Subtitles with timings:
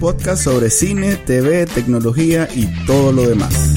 [0.00, 3.74] Podcast sobre cine, TV, tecnología y todo lo demás.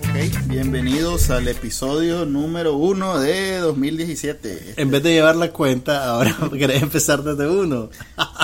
[0.00, 4.74] Ok, bienvenidos al episodio número uno de 2017.
[4.76, 7.90] En vez de llevar la cuenta, ahora querés empezar desde uno.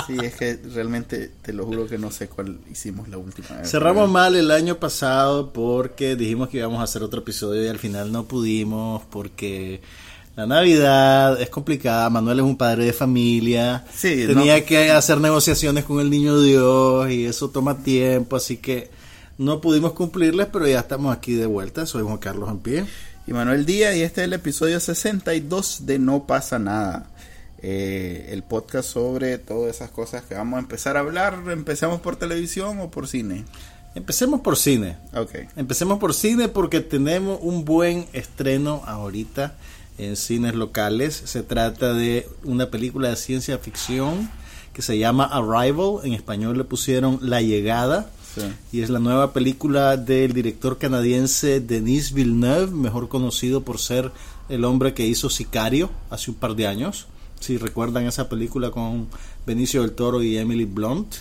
[0.05, 3.71] sí, es que realmente te lo juro que no sé cuál hicimos la última vez.
[3.71, 7.79] Cerramos mal el año pasado porque dijimos que íbamos a hacer otro episodio y al
[7.79, 9.81] final no pudimos porque
[10.35, 15.99] la Navidad es complicada, Manuel es un padre de familia, tenía que hacer negociaciones con
[15.99, 18.89] el niño Dios y eso toma tiempo, así que
[19.37, 22.85] no pudimos cumplirles, pero ya estamos aquí de vuelta, soy Juan Carlos Ampie.
[23.27, 27.07] Y Manuel Díaz y este es el episodio 62 de No pasa nada.
[27.59, 31.41] Eh, el podcast sobre todas esas cosas que vamos a empezar a hablar.
[31.49, 33.43] ¿Empecemos por televisión o por cine?
[33.95, 34.97] Empecemos por cine.
[35.15, 35.31] Ok.
[35.55, 39.55] Empecemos por cine porque tenemos un buen estreno ahorita
[39.97, 41.21] en cines locales.
[41.25, 44.29] Se trata de una película de ciencia ficción
[44.73, 48.11] que se llama Arrival, en español le pusieron La Llegada.
[48.73, 54.11] Y es la nueva película del director canadiense Denis Villeneuve, mejor conocido por ser
[54.49, 57.07] el hombre que hizo Sicario hace un par de años.
[57.39, 59.07] Si recuerdan esa película con
[59.45, 61.15] Benicio del Toro y Emily Blunt.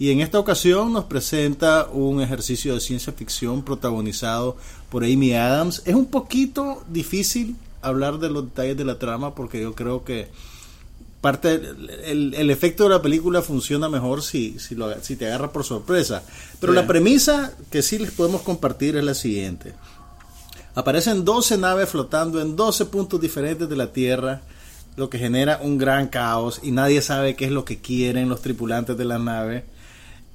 [0.00, 4.56] Y en esta ocasión nos presenta un ejercicio de ciencia ficción protagonizado
[4.88, 5.82] por Amy Adams.
[5.84, 10.28] Es un poquito difícil hablar de los detalles de la trama porque yo creo que
[11.20, 11.60] parte
[12.04, 15.64] el, el efecto de la película funciona mejor si, si, lo, si te agarra por
[15.64, 16.22] sorpresa.
[16.60, 19.74] Pero la premisa que sí les podemos compartir es la siguiente.
[20.74, 24.40] Aparecen 12 naves flotando en 12 puntos diferentes de la Tierra,
[24.96, 28.40] lo que genera un gran caos y nadie sabe qué es lo que quieren los
[28.40, 29.64] tripulantes de la nave.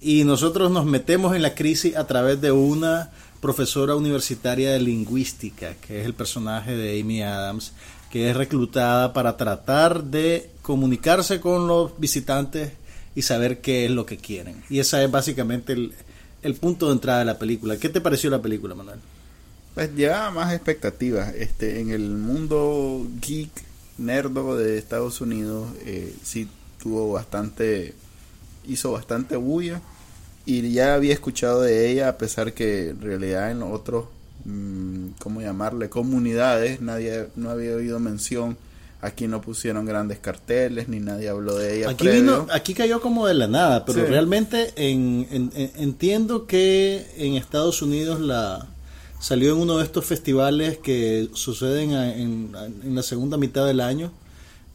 [0.02, 5.76] Y nosotros nos metemos en la crisis a través de una profesora universitaria de lingüística,
[5.76, 7.74] que es el personaje de Amy Adams,
[8.10, 12.72] que es reclutada para tratar de comunicarse con los visitantes
[13.14, 14.64] y saber qué es lo que quieren.
[14.70, 17.78] Y ese es básicamente el, punto de entrada de la película.
[17.78, 19.00] ¿Qué te pareció la película, Manuel?
[19.74, 21.34] Pues llevaba más expectativas.
[21.36, 23.52] Este, en el mundo geek,
[23.98, 26.48] nerdo de Estados Unidos, eh, sí
[26.82, 27.94] tuvo bastante,
[28.68, 29.82] hizo bastante bulla
[30.46, 34.06] y ya había escuchado de ella a pesar que en realidad en otros
[34.46, 38.58] mm, cómo llamarle comunidades nadie no había oído mención.
[39.02, 43.28] Aquí no pusieron grandes carteles ni nadie habló de ella aquí vino, aquí cayó como
[43.28, 48.66] de la nada pero realmente en, entiendo que en Estados Unidos la
[49.20, 54.12] salió en uno de estos festivales que suceden en, en la segunda mitad del año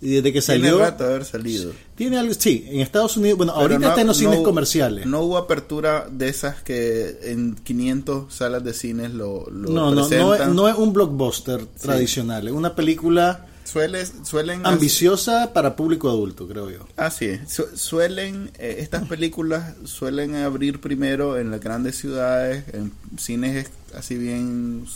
[0.01, 0.77] y desde que salió.
[0.77, 1.73] Tiene rato de haber salido.
[1.95, 3.37] Tiene algo, sí, en Estados Unidos.
[3.37, 5.07] Bueno, ahorita está en los cines comerciales.
[5.07, 10.09] No hubo apertura de esas que en 500 salas de cines lo, lo no, no,
[10.09, 12.49] no, es, no es un blockbuster tradicional.
[12.49, 13.47] Es una película.
[13.65, 16.89] Suele, suelen ambiciosa para público adulto, creo yo.
[16.97, 17.63] Así es.
[17.75, 24.87] suelen, eh, estas películas suelen abrir primero en las grandes ciudades, en cines así bien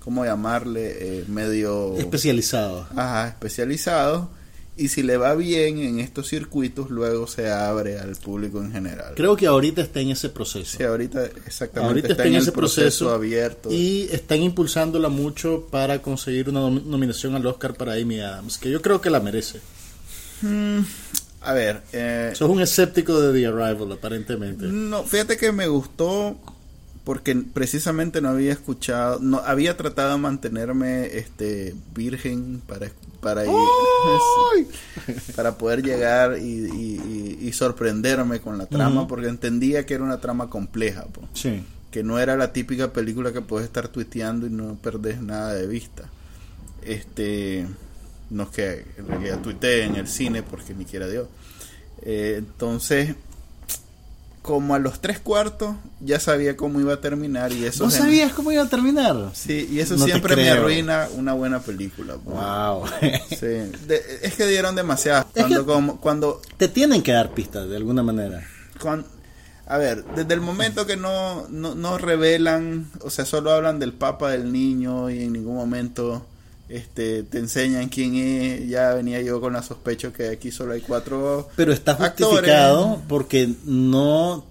[0.00, 1.20] ¿cómo llamarle?
[1.20, 1.96] Eh, medio...
[1.96, 2.86] Especializado.
[2.96, 4.30] Ajá, especializado.
[4.76, 9.12] Y si le va bien en estos circuitos, luego se abre al público en general.
[9.14, 10.78] Creo que ahorita está en ese proceso.
[10.78, 13.70] Sí, ahorita exactamente está, en, ese proceso, abierto.
[13.70, 18.80] Y están impulsándola mucho para conseguir una nominación al Oscar para Amy Adams, que yo
[18.80, 19.60] creo que la merece.
[20.40, 20.80] Mm,
[21.42, 21.82] a ver.
[21.92, 24.64] Eh, Sos un escéptico de The Arrival, aparentemente.
[24.64, 26.38] No, fíjate que me gustó
[27.04, 32.90] porque precisamente no había escuchado, no había tratado de mantenerme este virgen para
[33.20, 33.52] para ir,
[35.36, 41.06] para poder llegar y, sorprenderme con la trama, porque entendía que era una trama compleja,
[41.90, 45.66] que no era la típica película que puedes estar tuiteando y no perdés nada de
[45.66, 46.04] vista.
[46.82, 47.66] Este,
[48.30, 51.28] no es que en realidad tuiteé en el cine porque ni quiera Dios.
[52.02, 53.16] Eh, entonces
[54.42, 57.84] como a los tres cuartos ya sabía cómo iba a terminar y eso...
[57.84, 59.30] ¿No sabías cómo iba a terminar?
[59.34, 62.14] Sí, y eso siempre me arruina una buena película.
[62.14, 62.86] Wow.
[63.28, 63.70] sí.
[64.22, 65.26] es que dieron demasiadas.
[65.34, 66.40] Cuando, como, cuando...
[66.56, 68.42] Te tienen que dar pistas de alguna manera.
[69.66, 73.92] a ver, desde el momento que no, no, no revelan, o sea, solo hablan del
[73.92, 76.26] papa del niño y en ningún momento
[76.70, 80.80] este, te enseñan quién es, ya venía yo con la sospecha que aquí solo hay
[80.80, 82.16] cuatro Pero está actores.
[82.26, 84.46] justificado porque no...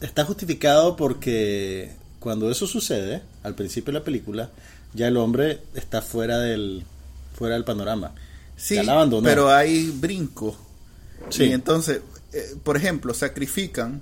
[0.00, 1.90] Está justificado porque
[2.20, 4.50] cuando eso sucede, al principio de la película,
[4.94, 6.84] ya el hombre está fuera del,
[7.34, 8.12] fuera del panorama.
[8.56, 9.24] Sí, Ya la abandonó.
[9.24, 10.56] pero hay brinco.
[11.30, 11.44] Sí.
[11.44, 12.00] Y entonces,
[12.32, 14.00] eh, por ejemplo, sacrifican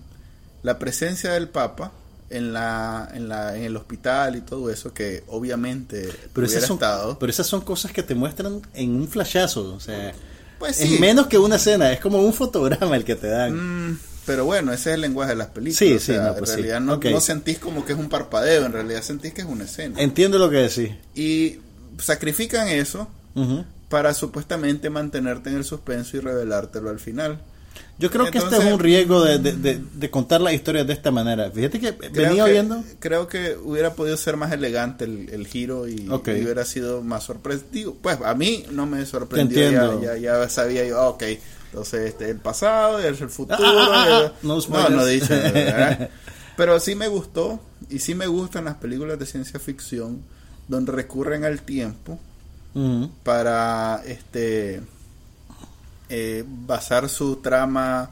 [0.63, 1.93] la presencia del Papa
[2.31, 6.67] en la, en la en el hospital y todo eso que obviamente Pero hubiera esas,
[6.69, 7.19] son, estado.
[7.19, 9.75] pero esas son cosas que te muestran en un flashazo.
[9.75, 10.13] O sea,
[10.59, 10.95] Pues sí.
[10.95, 11.93] en menos que una escena.
[11.93, 13.91] Es como un fotograma el que te dan.
[13.93, 15.79] Mm, pero bueno, ese es el lenguaje de las películas.
[15.79, 16.63] Sí, o sí, sea, no, pues en sí.
[16.63, 19.65] realidad no, no sentís como que es un parpadeo, en realidad sentís que es una
[19.65, 20.01] escena.
[20.01, 20.91] Entiendo lo que decís.
[21.15, 21.61] Y
[21.99, 23.09] sacrifican eso
[23.89, 27.39] para supuestamente mantenerte en el suspenso y revelártelo al final.
[27.99, 30.93] Yo creo que este es un riesgo de, de- de- de contar las historias de
[30.93, 31.51] esta manera.
[31.51, 32.85] Fíjate que venía que- viendo.
[32.99, 37.97] Creo que hubiera podido ser más elegante el, el giro y, hubiera sido más sorpresivo.
[38.03, 39.71] Pues a mí no me sorprendió.
[40.01, 41.23] Ya, ya, ya sabía yo, ah, ok,
[41.71, 43.59] entonces este el pasado el futuro.
[43.59, 44.91] Ah, ah, ah, ah, no no, spoilers.
[44.95, 45.35] no he dicho.
[46.57, 50.21] Pero sí me gustó y sí me gustan las películas de ciencia ficción
[50.69, 52.19] donde recurren al tiempo
[53.23, 54.81] para este
[56.09, 58.11] eh, basar su trama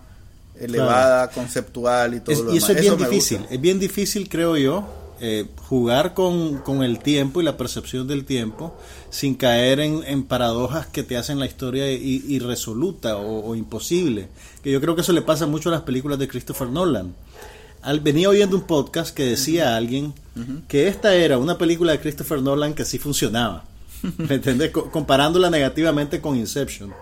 [0.58, 3.40] elevada, conceptual y todo Es- lo y eso es bien difícil.
[3.50, 4.86] Es bien difícil, creo yo,
[5.20, 8.76] eh, jugar con, con el tiempo y la percepción del tiempo
[9.10, 14.28] sin caer en, en paradojas que te hacen la historia irresoluta o, o imposible.
[14.62, 17.14] Que yo creo que eso le pasa mucho a las películas de Christopher Nolan.
[17.82, 20.14] Al, venía oyendo un podcast que decía a alguien
[20.68, 23.64] que esta era una película de Christopher Nolan que sí funcionaba.
[24.18, 24.70] ¿Me entiendes?
[24.70, 26.92] Co- comparándola negativamente con Inception.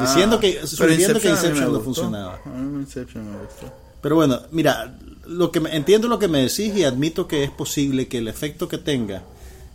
[0.00, 2.40] Diciendo Ah, que, sugiriendo que Inception no funcionaba.
[2.44, 3.72] A mí Inception me gustó.
[4.00, 4.96] Pero bueno, mira,
[5.26, 8.28] lo que me- entiendo lo que me decís y admito que es posible que el
[8.28, 9.22] efecto que tenga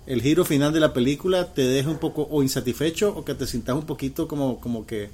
[0.08, 3.46] el giro final de la película te deje un poco o insatisfecho o que te
[3.46, 5.10] sientas un poquito como como que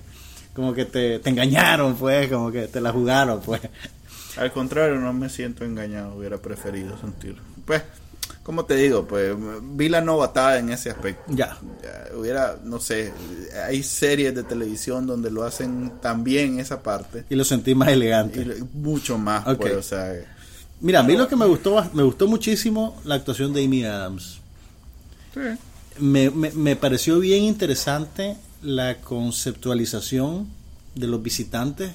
[0.55, 3.59] como que te, te engañaron, pues, como que te la jugaron, pues.
[4.37, 7.35] Al contrario, no me siento engañado, hubiera preferido sentir.
[7.65, 7.81] Pues,
[8.43, 11.23] como te digo, pues vi la novatada en ese aspecto.
[11.27, 11.57] Ya.
[11.81, 13.13] Ya, hubiera, no sé,
[13.67, 17.89] hay series de televisión donde lo hacen tan bien esa parte Y lo sentí más
[17.89, 18.41] elegante.
[18.41, 20.13] y mucho más, pues, o sea,
[20.81, 24.39] Mira, a mí lo que me gustó me gustó muchísimo la actuación de Amy Adams.
[25.33, 25.39] sí.
[25.99, 30.47] me, me, me pareció bien interesante la conceptualización
[30.95, 31.91] de los visitantes.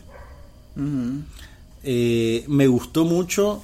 [1.83, 3.63] Eh, me gustó mucho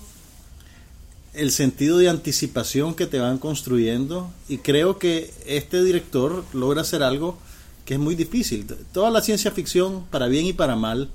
[1.35, 7.03] el sentido de anticipación que te van construyendo y creo que este director logra hacer
[7.03, 7.39] algo
[7.85, 8.67] que es muy difícil.
[8.93, 11.11] Toda la ciencia ficción, para bien y para mal,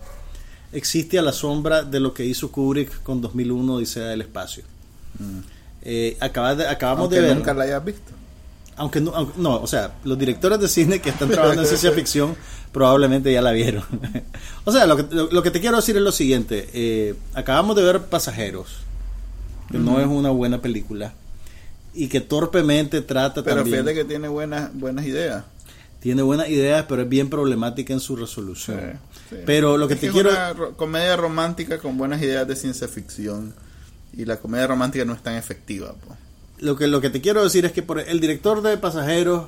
[0.72, 4.64] existe a la sombra de lo que hizo Kubrick con 2001 Odisea del Espacio.
[5.82, 8.12] Eh, acaba de- acabamos Aunque de ver nunca la hayas visto.
[8.76, 11.92] aunque no, aunque- no, o sea, los directores de cine que están trabajando en ciencia
[11.92, 12.36] ficción
[12.72, 13.84] probablemente ya la vieron.
[14.66, 16.70] o sea, lo que, lo, lo que te quiero decir es lo siguiente.
[16.74, 18.68] eh, acabamos de ver Pasajeros,
[19.72, 21.14] que no es una buena película,
[21.94, 23.78] y que torpemente trata Pero también...
[23.84, 25.44] fíjate que tiene buenas buenas ideas.
[26.00, 28.80] Tiene buenas ideas, pero es bien problemática en su resolución.
[28.80, 28.98] Sí,
[29.32, 29.36] sí.
[29.46, 30.30] Pero lo que Es te es quiero...
[30.30, 33.54] una ro- comedia romántica con buenas ideas de ciencia ficción
[34.16, 35.94] y la comedia romántica no es tan efectiva.
[36.60, 39.48] Lo que, lo que te quiero decir es que por el director de Pasajeros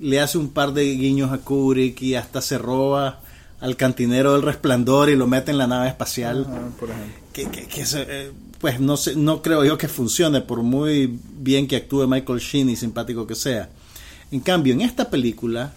[0.00, 3.20] le hace un par de guiños a Kubrick y hasta se roba
[3.60, 6.46] al cantinero del resplandor y lo mete en la nave espacial.
[6.48, 7.14] Ajá, por ejemplo.
[7.44, 11.76] Que, se- eh, pues no sé, no creo yo que funcione por muy bien que
[11.76, 13.68] actúe Michael Sheen y simpático que sea.
[14.30, 15.72] En cambio, en esta película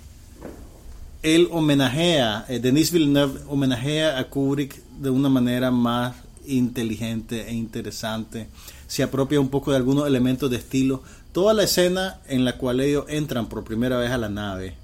[1.21, 6.15] él homenajea, eh, Denis Villeneuve homenajea a Kubrick de una manera más
[6.47, 8.47] inteligente e interesante.
[8.87, 11.03] Se apropia un poco de algunos elementos de estilo.
[11.33, 14.75] Toda la escena en la cual ellos entran por primera vez a la nave,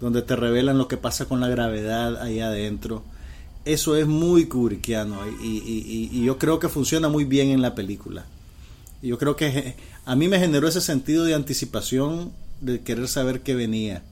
[0.00, 3.02] donde te revelan lo que pasa con la gravedad ahí adentro.
[3.64, 7.62] Eso es muy kubrickiano y, y- y- y yo creo que funciona muy bien en
[7.62, 8.24] la película.
[9.02, 13.40] Yo creo que eh, a mí me generó ese sentido de anticipación de querer saber
[13.40, 14.02] qué venía.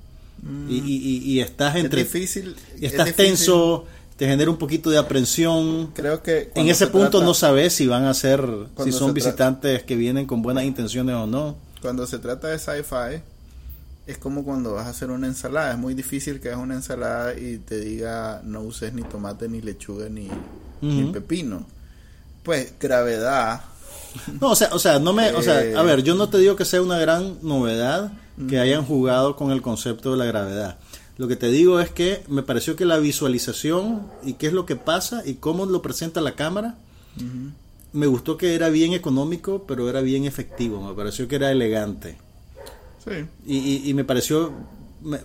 [0.69, 2.03] Y, estás entre...
[2.03, 2.57] Es difícil.
[2.77, 3.27] es estás difícil.
[3.27, 3.85] tenso,
[4.17, 5.91] te genera un poquito de aprensión.
[5.95, 8.43] Creo que En ese se punto trata- no sabes si van a ser,
[8.85, 11.57] si son se visitantes que vienen con buenas intenciones o no.
[11.83, 13.21] Cuando se trata de sci-fi,
[14.11, 15.73] es como cuando vas a hacer una ensalada.
[15.73, 19.61] Es muy difícil que hagas una ensalada y te diga no uses ni tomate, ni
[19.61, 20.29] lechuga, ni,
[21.13, 21.67] pepino.
[22.43, 23.63] Pues gravedad.
[24.41, 26.57] No, o sea, o sea, no me, o sea, a ver, yo no te digo
[26.57, 28.13] que sea una gran novedad
[28.49, 30.79] que hayan jugado con el concepto de la gravedad.
[31.17, 34.67] Lo que te digo es que me pareció que la visualización y qué es lo
[34.67, 36.77] que pasa y cómo lo presenta la cámara,
[37.93, 40.83] me gustó que era bien económico, pero era bien efectivo.
[40.83, 42.17] Me pareció que era elegante.
[43.05, 43.27] Sí.
[43.47, 44.53] Y, y- y me pareció...
[45.03, 45.21] me-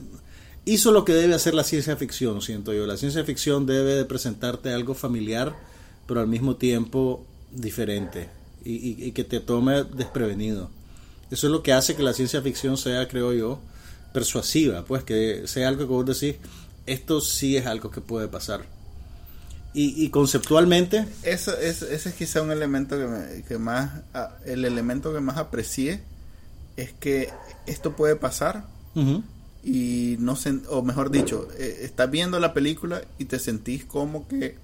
[0.65, 2.85] hizo lo que debe hacer la ciencia ficción, siento yo.
[2.87, 5.55] La ciencia ficción debe de presentarte algo familiar,
[6.07, 8.29] pero al mismo tiempo diferente.
[8.63, 10.71] Y, y- y que te tome desprevenido.
[11.31, 13.59] Eso es lo que hace que la ciencia ficción sea, creo yo,
[14.13, 14.85] persuasiva.
[14.85, 16.35] Pues que sea algo que vos decís,
[16.87, 18.65] esto sí es algo que puede pasar.
[19.73, 24.37] Y, y conceptualmente, Eso, es, ese es quizá un elemento que, me- que más, ah,
[24.45, 26.01] el elemento que más aprecié
[26.77, 27.29] es que
[27.67, 28.65] esto puede pasar
[29.63, 34.27] y no sen- o mejor dicho, eh, estás viendo la película y te sentís como
[34.27, 34.57] que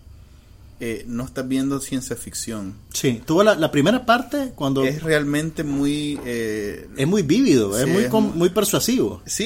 [0.80, 2.74] eh, no estás viendo ciencia ficción.
[2.94, 6.20] sí, tuvo la, la primera parte cuando Es realmente muy...
[6.26, 9.22] eh, es muy vívido, es muy es muy- muy persuasivo.
[9.26, 9.46] Sí,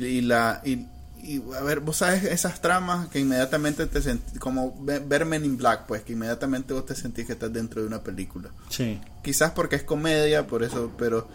[0.00, 0.60] y, y la...
[0.64, 0.86] Y,
[1.22, 5.46] y, a ver, vos sabes esas tramas que inmediatamente te sentís, como ve- ver Men
[5.46, 8.50] in Black, pues que inmediatamente vos te sentís que estás dentro de una película.
[8.68, 9.00] Sí.
[9.22, 11.26] Quizás porque es comedia, por eso, pero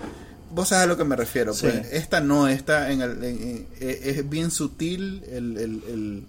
[0.52, 1.54] vos sabes a lo que me refiero.
[1.54, 1.62] Sí.
[1.68, 6.24] Pues esta no, esta en el, en- en- es bien sutil el, el, el,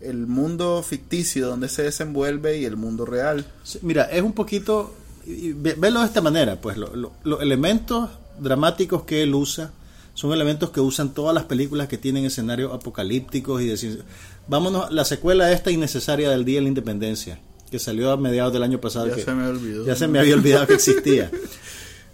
[0.00, 3.44] el mundo ficticio donde se desenvuelve y el mundo real.
[3.62, 4.94] Sí, Mira, es un poquito,
[5.26, 9.72] y ve- velo de esta manera, pues lo- lo- los elementos dramáticos que él usa
[10.14, 14.04] son elementos que usan todas las películas que tienen escenarios apocalípticos y de ciencia-
[14.48, 17.38] Vámonos, la secuela esta innecesaria del Día de la Independencia,
[17.70, 19.08] que salió a mediados del año pasado.
[19.08, 19.84] Ya que- se me olvidó.
[19.84, 21.30] Ya se me había olvidado que existía.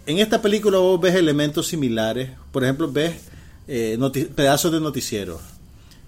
[0.05, 3.15] En esta película vos ves elementos similares, por ejemplo, ves
[3.67, 3.97] eh,
[4.35, 5.39] pedazos de noticiero,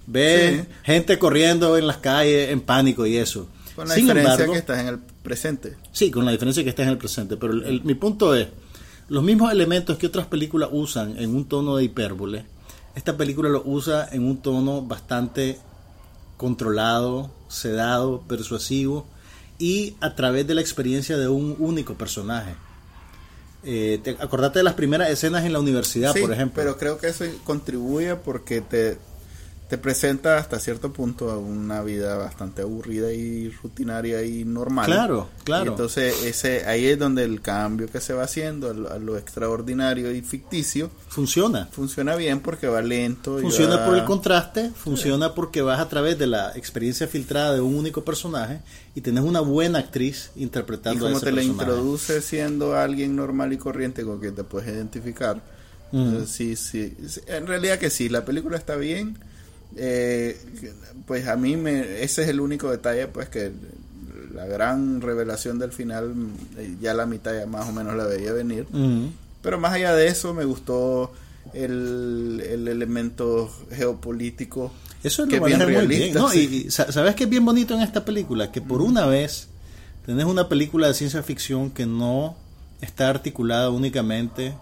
[0.06, 0.68] ves Sí.
[0.84, 3.48] gente corriendo en las calles en pánico y eso.
[3.76, 5.76] Con la Sin diferencia embargo, que estás en el presente.
[5.94, 7.38] Sí, con la diferencia que está en el presente.
[7.38, 8.48] Pero el- el- mi punto es,
[9.08, 12.46] los mismos elementos que otras películas usan en un tono de hipérbole,
[12.96, 15.58] esta película lo usa en un tono bastante
[16.38, 19.06] controlado, sedado, persuasivo
[19.58, 22.56] y a través de la experiencia de un único personaje.
[23.66, 26.62] Eh, te, acordate de las primeras escenas en la universidad, Sí, por ejemplo.
[26.62, 28.98] pero creo que eso contribuye porque te,
[29.68, 34.86] te presenta hasta cierto punto a una vida bastante aburrida y rutinaria y normal.
[34.86, 35.66] Claro, claro.
[35.66, 39.00] Y entonces ese ahí es donde el cambio que se va haciendo a lo, a
[39.00, 41.68] lo extraordinario y ficticio Funciona.
[41.72, 43.40] funciona bien porque va lento.
[43.40, 47.56] y Funciona va- por el contraste, funciona porque vas a través de la experiencia filtrada
[47.56, 48.60] de un único personaje
[48.94, 51.64] y tenés una buena actriz Y interpretando a como ese te la personaje.
[51.72, 55.42] introduce siendo alguien normal y corriente con que te puedes identificar.
[55.92, 59.18] Entonces, sí, sí, sí, En realidad que sí, la película está bien.
[59.76, 60.40] Eh,
[61.06, 63.52] pues a mí me, ese es el único detalle, pues que
[64.34, 66.14] la gran revelación del final,
[66.58, 68.66] eh, ya la mitad ya más o menos la veía venir.
[69.42, 71.12] Pero más allá de eso, me gustó
[71.54, 74.72] el, el elemento geopolítico.
[75.04, 75.88] Eso es que lo es bien muy bien.
[75.90, 76.30] realista, ¿no?
[76.30, 76.50] sí.
[76.52, 78.52] Y, y sa- ¿sabes qué es bien bonito en esta película?
[78.52, 79.48] Que por una vez
[80.06, 82.36] tenés una película de ciencia ficción que no
[82.82, 84.54] está articulada únicamente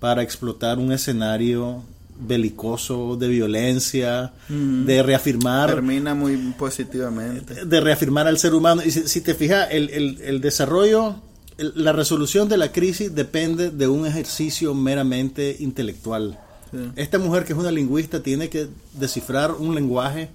[0.00, 1.82] para explotar un escenario
[2.18, 4.84] belicoso, de violencia, Ujú.
[4.86, 7.64] de reafirmar Termina muy positivamente.
[7.64, 8.82] de reafirmar al ser humano.
[8.84, 11.16] Y si, si te fijas, el, el- el desarrollo,
[11.58, 16.38] el- la resolución de la crisis depende de un ejercicio meramente intelectual.
[16.70, 16.78] Sí.
[16.96, 20.28] Esta mujer que es una lingüista tiene que descifrar un lenguaje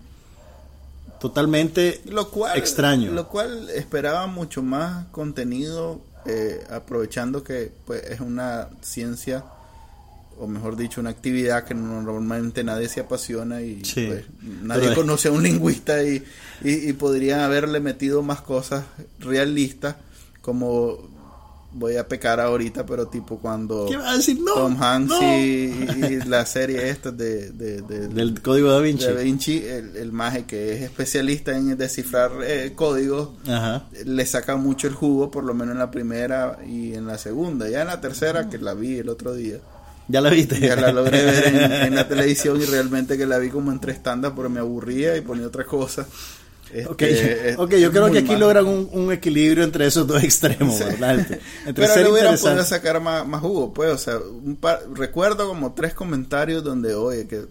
[1.20, 3.12] totalmente lo cual extraño.
[3.12, 9.44] lo cual esperaba mucho más contenido eh, aprovechando que pues es una ciencia
[10.40, 14.06] o mejor dicho una actividad que normalmente nadie se apasiona y Sí.
[14.08, 14.26] pues,
[14.64, 16.24] nadie Pero es- conoce a un lingüista y,
[16.64, 18.86] y, y podrían haberle metido más cosas
[19.20, 19.96] realistas
[20.42, 20.98] como
[21.72, 24.40] voy a pecar ahorita pero tipo cuando ¿Qué va a decir?
[24.40, 25.22] No, Tom Hanks no.
[25.22, 29.06] y, y la serie esta de, de, de- Del código da Vinci.
[29.06, 33.86] Da Vinci, el, el maje que es especialista en descifrar eh, códigos, Ajá.
[34.04, 37.70] le saca mucho el jugo, por lo menos en la primera y en la segunda.
[37.70, 39.60] Ya en la tercera, que la vi el otro día,
[40.10, 40.60] Ya la viste.
[40.60, 43.80] ya la logré ver en, en la televisión y realmente que la vi como en
[43.80, 46.06] tres tandas porque me aburría y ponía otra cosa.
[46.74, 50.22] Este, Ok, es- ok, yo creo que aquí logran un, un equilibrio entre esos dos
[50.24, 50.84] extremos, Sí.
[50.84, 51.20] ¿verdad?
[51.20, 51.40] Entre,
[51.74, 55.74] Pero le hubieran podido sacar más, más jugo, pues, o sea, un par- recuerdo como
[55.74, 57.46] tres comentarios donde, oye, que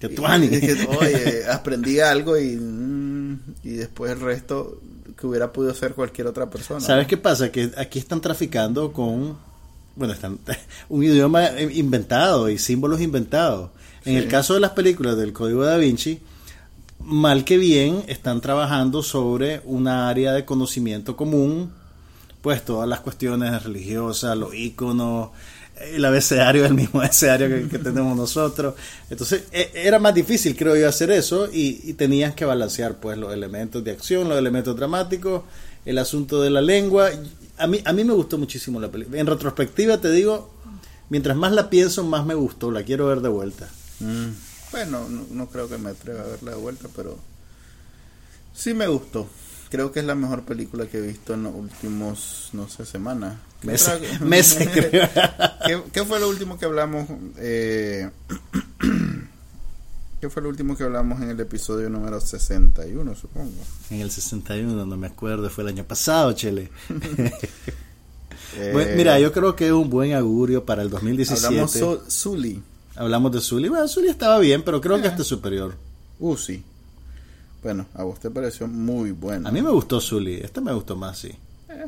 [0.00, 0.46] Que tuani.
[0.46, 4.80] y que, oye, aprendí algo y, mm, y después el resto
[5.18, 6.80] que hubiera podido ser cualquier otra persona.
[6.80, 7.50] ¿Sabes qué pasa?
[7.52, 9.36] Que aquí están traficando con,
[9.98, 10.38] bueno, están,
[10.88, 13.70] un idioma inventado y símbolos inventados.
[14.04, 14.16] En Sí.
[14.18, 16.20] el caso de las películas del Código da Vinci,
[17.00, 21.72] mal que bien están trabajando sobre una área de conocimiento común,
[22.40, 25.30] pues todas las cuestiones religiosas, los íconos,
[25.92, 28.74] el abecedario el mismo abecedario que, que tenemos nosotros.
[29.10, 33.18] Entonces e- era más difícil, creo yo, hacer eso y, y tenías que balancear pues
[33.18, 35.42] los elementos de acción, los elementos dramáticos,
[35.84, 37.10] el asunto de la lengua.
[37.58, 39.18] A mí, a mí me gustó muchísimo la película.
[39.18, 40.50] En retrospectiva te digo,
[41.10, 42.70] mientras más la pienso, más me gustó.
[42.70, 43.68] La quiero ver de vuelta.
[44.00, 44.28] Mm.
[44.70, 47.18] Bueno, no, no creo que me atreva a verla de vuelta, pero
[48.54, 49.28] sí me gustó.
[49.70, 53.36] Creo que es la mejor película que he visto en los últimos, no sé, semanas.
[53.60, 55.08] ¿Qué Meses, otra- meses, creo.
[55.66, 57.06] ¿Qué, qué fue lo último que hablamos?
[57.38, 58.08] Eh,
[60.20, 63.52] ¿Qué fue lo último que hablamos en el episodio número 61, supongo?
[63.90, 66.70] En el 61, no me acuerdo, fue el año pasado, Chele.
[68.56, 71.46] Eh, Bueno, mira, yo creo que es un buen augurio para el 2017.
[71.46, 72.62] Hablamos so Zully.
[72.96, 73.68] Hablamos de Zully.
[73.68, 75.10] Bueno, Zully estaba bien, pero creo que Eh.
[75.10, 75.74] este es superior.
[76.18, 76.62] Uh, sí.
[77.62, 79.46] Bueno, a vos te pareció muy bueno.
[79.48, 80.36] A mí me gustó Zully.
[80.36, 81.28] Este me gustó más, sí.
[81.68, 81.86] Eh.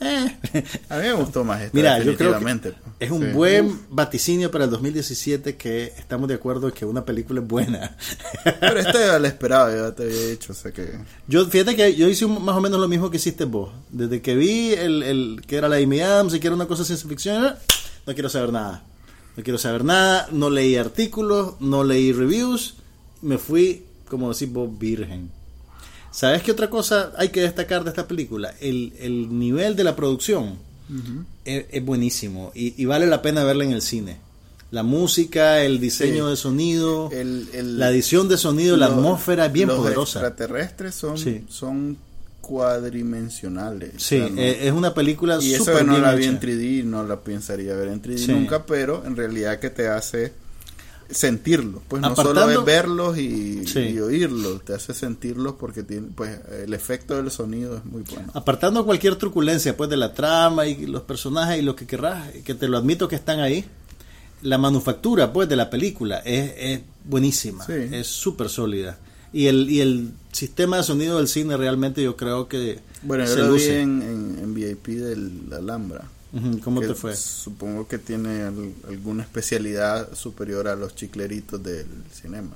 [0.88, 3.32] A mí me gustó más esta, Mira, yo creo que es un Sí.
[3.32, 7.96] buen vaticinio para el 2017 que estamos de acuerdo en que una película es buena.
[8.60, 10.98] Pero este ya lo esperaba, ya te había dicho, o sea que...
[11.26, 13.72] Yo, fíjate que yo hice más o menos lo mismo que hiciste vos.
[13.90, 16.82] Desde que vi el, el que era la Amy Adams y que era una cosa
[16.82, 17.52] de ciencia ficción, eh,
[18.06, 18.84] no quiero saber nada.
[19.36, 22.76] No quiero saber nada, no leí artículos, no leí reviews,
[23.22, 25.30] me fui, como decís vos, virgen.
[26.18, 28.52] ¿Sabes qué otra cosa hay que destacar de esta película?
[28.60, 30.56] El, el nivel de la producción
[31.44, 34.16] es, es buenísimo y, y vale la pena verla en el cine.
[34.72, 36.30] La música, el diseño Sí.
[36.30, 40.18] de sonido, El- el- la edición de sonido, la los- atmósfera es bien los poderosa.
[40.18, 41.44] extraterrestres son, Sí.
[41.48, 41.96] son
[42.40, 43.90] cuadrimensionales.
[43.98, 46.30] Sí, o sea, no- eh, es una película y eso no bien la vi hecha.
[46.32, 48.32] en 3D, no la pensaría ver en 3D Sí.
[48.32, 50.32] nunca, pero en realidad que te hace
[51.10, 53.78] sentirlos, pues no solo es verlos y, Sí.
[53.80, 58.30] y oírlos, te hace sentirlos porque tiene, pues el efecto del sonido es muy bueno.
[58.34, 62.54] Apartando cualquier truculencia pues de la trama y los personajes y lo que querrás, que
[62.54, 63.64] te lo admito que están ahí,
[64.42, 67.72] la manufactura pues de la película es, es buenísima, Sí.
[67.92, 68.98] es súper sólida.
[69.32, 73.30] Y el, y el sistema de sonido del cine realmente yo creo que Bueno, yo
[73.34, 73.80] se lo vi luce.
[73.80, 76.04] en, en, en VIP del Alhambra.
[76.62, 77.16] ¿Cómo te fue?
[77.16, 82.50] Supongo que tiene al- alguna especialidad superior a los chicleritos del cinema.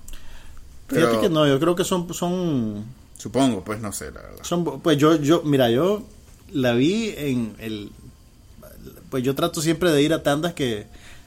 [0.88, 2.84] Fíjate Pero- que no, yo creo que son, son
[3.16, 4.42] Supongo, pues no sé, la verdad.
[4.42, 6.02] Son, pues yo, yo, mira, yo
[6.52, 7.90] la vi en el,
[9.10, 10.86] pues yo trato siempre de ir a tandas que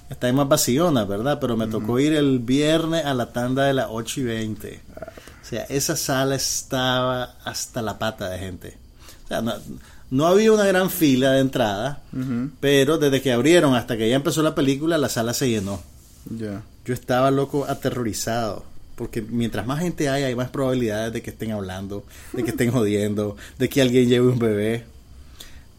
[0.10, 1.40] están más vacionas, ¿verdad?
[1.40, 4.82] Pero me tocó ir el viernes a la tanda de las 8 y 20.
[5.42, 8.78] O sea, esa sala estaba hasta la pata de gente.
[9.24, 9.54] O sea, no,
[10.16, 12.02] no había una gran fila de entrada,
[12.62, 15.82] pero desde que abrieron hasta que ya empezó la película, la sala se llenó.
[16.30, 18.64] Yo estaba loco, aterrorizado.
[18.96, 22.72] Porque mientras más gente hay, hay más probabilidades de que estén hablando, de que estén
[22.72, 24.86] jodiendo, de que alguien lleve un bebé.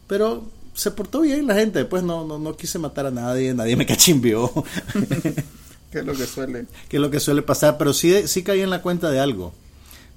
[0.05, 0.45] Pero
[0.75, 1.83] se portó bien la gente.
[1.85, 4.51] Pues no, no, no quise matar a nadie, nadie me cachimbió.
[5.91, 6.67] ¿Qué es lo que suele?
[6.89, 7.79] que es lo que suele pasar.
[7.79, 9.55] Pero sí, sí caí en la cuenta de algo.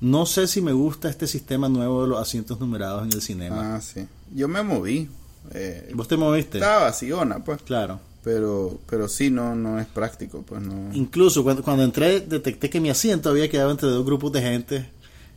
[0.00, 3.76] No sé si me gusta este sistema nuevo de los asientos numerados en el cinema.
[3.76, 4.06] Ah, sí.
[4.34, 5.08] Yo me moví.
[5.52, 6.58] Eh, ¿Vos te moviste?
[6.58, 7.60] estaba vaciona, pues.
[7.62, 8.00] Claro.
[8.22, 10.92] Pero, pero sí, no, no es práctico, pues no.
[10.94, 14.90] Incluso cuando, cuando entré, detecté que mi asiento había quedado entre dos grupos de gente,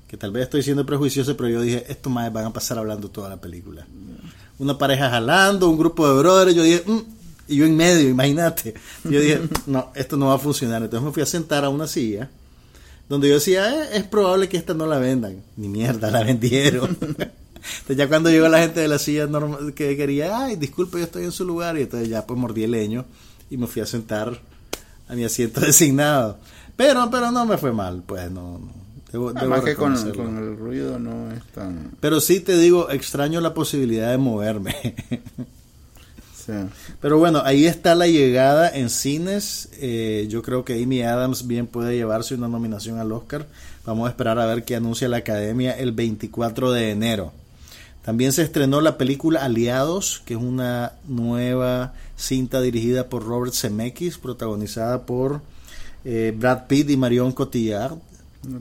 [0.07, 3.09] que tal vez estoy siendo prejuicioso, pero yo dije, estos más van a pasar hablando
[3.09, 3.87] toda la película.
[4.59, 6.99] Una pareja jalando, un grupo de brothers, yo dije, "Mm",
[7.47, 8.73] y yo en medio, imagínate.
[9.05, 10.83] Yo dije, no, esto no va a funcionar.
[10.83, 12.29] Entonces me fui a sentar a una silla,
[13.09, 15.43] donde yo decía, "Eh, es probable que esta no la vendan.
[15.57, 16.97] Ni mierda, la vendieron.
[17.63, 21.05] Entonces ya cuando llegó la gente de la silla normal, que quería, ay, disculpe, yo
[21.05, 23.05] estoy en su lugar, y entonces ya pues mordí el leño
[23.49, 24.39] y me fui a sentar
[25.07, 26.37] a mi asiento designado.
[26.75, 28.59] Pero, pero no me fue mal, pues no.
[28.59, 28.83] no.
[29.11, 31.91] Debo, debo Además que con, con el ruido no es tan...
[31.99, 34.95] Pero sí te digo, extraño la posibilidad de moverme.
[36.45, 36.53] Sí.
[36.99, 39.69] Pero bueno, ahí está la llegada en cines.
[39.79, 43.47] Eh, yo creo que Amy Adams bien puede llevarse una nominación al Oscar.
[43.85, 47.31] Vamos a esperar a ver qué anuncia la Academia el 24 de enero.
[48.03, 54.17] También se estrenó la película Aliados, que es una nueva cinta dirigida por Robert Zemeckis,
[54.17, 55.41] protagonizada por
[56.03, 57.97] eh, Brad Pitt y Marion Cotillard.
[58.43, 58.59] No,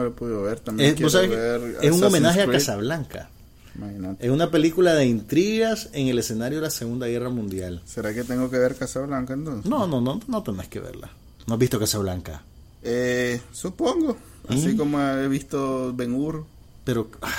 [0.00, 0.58] lo he podido ver.
[0.58, 2.50] También Es, quiero ver es un homenaje a.
[2.50, 3.30] Casablanca.
[3.74, 4.24] Imagínate.
[4.26, 7.82] Es una película de intrigas en el escenario de la Segunda Guerra Mundial.
[7.84, 9.70] ¿Será que tengo que ver Casablanca entonces?
[9.70, 11.10] No, no, no, no tenés que verla.
[11.46, 12.42] ¿No has visto Casablanca?
[12.82, 14.16] Eh, supongo.
[14.48, 14.76] Así ¿Mm?
[14.76, 16.44] como he visto Ben Hur.
[16.84, 17.30] Pero, ay,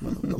[0.00, 0.36] bueno, no,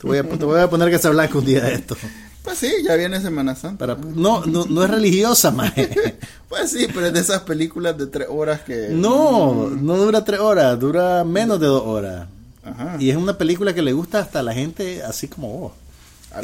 [0.00, 1.96] te, voy a, te voy a poner Casablanca un día de esto.
[2.44, 3.86] Pues sí, ya viene Semana Santa.
[3.86, 6.16] Para, no, no, no es religiosa, maje.
[6.48, 8.90] Pues sí, pero es de esas películas de tres horas que...
[8.90, 12.28] No, no dura tres horas, dura menos de dos horas.
[12.66, 12.96] Ajá.
[12.98, 15.72] Y es una película que le gusta hasta a la gente así como vos.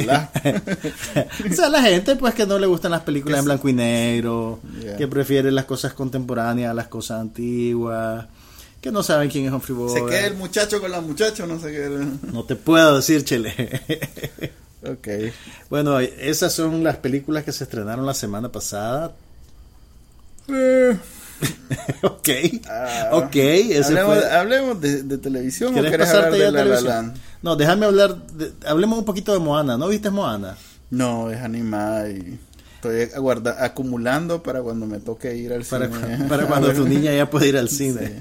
[1.51, 4.61] O sea, la gente pues que no le gustan las películas en blanco y negro,
[4.81, 4.97] Yeah.
[4.97, 8.27] que prefiere las cosas contemporáneas a las cosas antiguas,
[8.81, 10.09] que no saben quién es Humphrey Se Bogart.
[10.09, 12.07] queda el muchacho con la muchacha, no sé qué.
[12.33, 13.55] No te puedo decir, chele.
[14.83, 14.91] Ok.
[14.93, 15.09] Ok.
[15.71, 19.13] Bueno, esas son las películas que se estrenaron la semana pasada.
[20.49, 20.97] Eh,
[22.03, 22.29] ok.
[22.69, 26.53] ah, ok, ese hablemos, fue- hablemos de, de televisión o ¿Quieres quieres hablar pasarte de
[26.53, 27.15] ya a La?
[27.43, 28.17] No, déjame hablar.
[28.29, 29.77] de- hablemos un poquito de Moana.
[29.77, 30.57] ¿No viste Moana?
[30.91, 32.39] No, es animada y
[32.77, 36.27] estoy aguarda- acumulando para cuando me toque ir al Para, cine.
[36.29, 38.19] para cuando tu niña ya pueda ir al cine.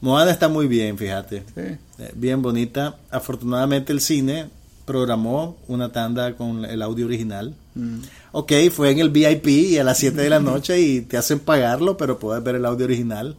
[0.00, 1.40] Moana está muy bien, fíjate.
[1.54, 1.60] Sí.
[1.98, 2.96] Eh, Bien bonita.
[3.10, 4.48] Afortunadamente el cine
[4.86, 7.54] programó una tanda con el audio original.
[7.74, 7.98] Mm.
[8.32, 11.40] Ok, fue en el VIP y a las 7 de la noche y te hacen
[11.40, 13.36] pagarlo, pero puedes ver el audio original.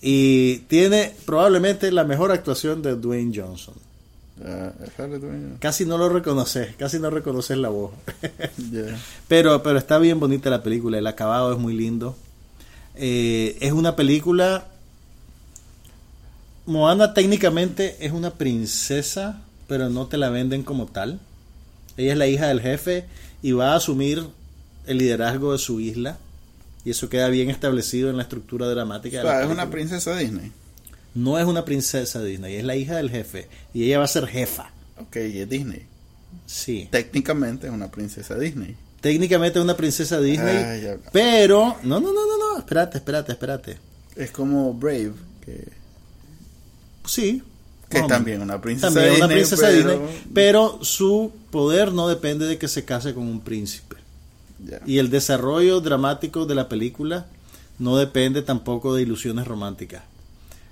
[0.00, 3.74] Y tiene probablemente la mejor actuación de Dwayne Johnson.
[4.44, 4.72] Ah.
[5.58, 7.90] Casi no lo reconoces, casi no reconoces la voz.
[9.28, 12.16] Pero, pero está bien bonita la película, el acabado es muy lindo.
[12.94, 14.68] Eh, es una película...
[16.66, 21.18] Moana técnicamente es una princesa, pero no te la venden como tal.
[21.96, 23.06] Ella es la hija del jefe
[23.42, 24.24] y va a asumir
[24.86, 26.18] el liderazgo de su isla.
[26.84, 29.18] Y eso queda bien establecido en la estructura dramática.
[29.18, 30.52] O de la sea, es una princesa Disney.
[31.14, 33.48] No es una princesa Disney, es la hija del jefe.
[33.74, 34.70] Y ella va a ser jefa.
[34.98, 35.86] Ok, y es Disney.
[36.46, 36.88] Sí.
[36.90, 38.76] Técnicamente es una princesa Disney.
[39.00, 40.56] Técnicamente es una princesa Disney.
[40.56, 40.96] Ah.
[41.12, 41.76] Pero...
[41.82, 42.58] No, no, no, no, no.
[42.58, 43.78] Espérate, espérate, espérate.
[44.16, 45.12] Es como Brave,
[45.44, 45.68] que,
[47.08, 47.42] Sí.
[47.88, 49.24] Que también una princesa También Disney.
[49.26, 50.22] una princesa pero- Disney.
[50.34, 53.96] Pero su poder no depende de que se case con un príncipe.
[54.86, 57.26] Y el desarrollo dramático de la película
[57.78, 60.02] no depende tampoco de ilusiones románticas.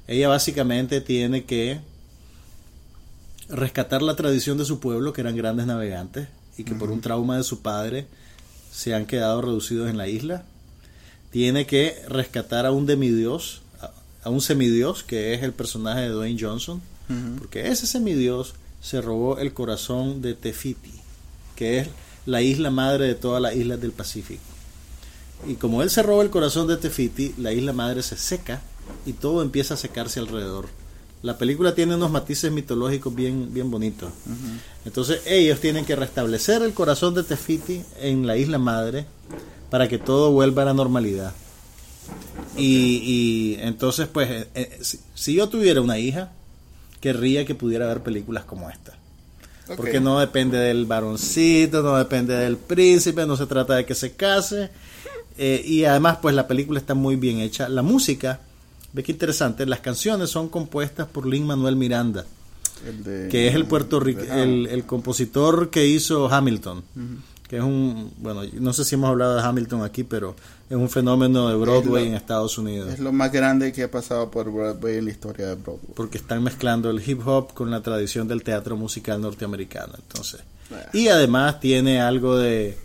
[0.08, 1.80] Ella básicamente tiene que
[3.48, 7.36] rescatar la tradición de su pueblo, que eran grandes navegantes, y que por un trauma
[7.36, 8.06] de su padre
[8.72, 10.44] se han quedado reducidos en la isla.
[11.30, 13.62] Tiene que rescatar a un demidios,
[14.24, 16.82] a un semidios, que es el personaje de Dwayne Johnson,
[17.38, 20.92] Porque ese semidios se robó el corazón de Tefiti,
[21.54, 21.88] que es
[22.24, 24.42] la isla madre de todas las islas del Pacífico.
[25.46, 28.62] Y como él se roba el corazón de Tefiti, la isla madre se seca
[29.04, 30.66] y todo empieza a secarse alrededor.
[31.22, 34.10] La película tiene unos matices mitológicos bien, bien bonitos.
[34.84, 39.06] Entonces ellos tienen que restablecer el corazón de Tefiti en la isla madre
[39.70, 41.32] para que todo vuelva a la normalidad.
[42.56, 46.30] Y, y entonces, pues, eh, eh, si, si yo tuviera una hija,
[47.06, 48.92] querría que pudiera ver películas como esta.
[49.76, 54.12] Porque no depende del varoncito, no depende del príncipe, no se trata de que se
[54.14, 54.70] case.
[55.38, 57.68] eh, y además, pues la película está muy bien hecha.
[57.68, 58.40] La música,
[58.92, 62.24] ve qué interesante, las canciones son compuestas por Lin Manuel Miranda,
[63.04, 66.82] de- que es el puertorriqueño, de- el, el compositor que hizo Hamilton.
[67.48, 70.34] Que es un, bueno, no sé si hemos hablado de Hamilton aquí, pero
[70.68, 72.92] es un fenómeno de Broadway Es lo- en Estados Unidos.
[72.92, 75.92] Es lo más grande que ha pasado por Broadway en la historia de Broadway.
[75.94, 79.94] porque están mezclando el hip hop con la tradición del teatro musical norteamericano.
[79.96, 80.40] Entonces,
[80.72, 80.90] Ah.
[80.92, 82.76] y además tiene algo de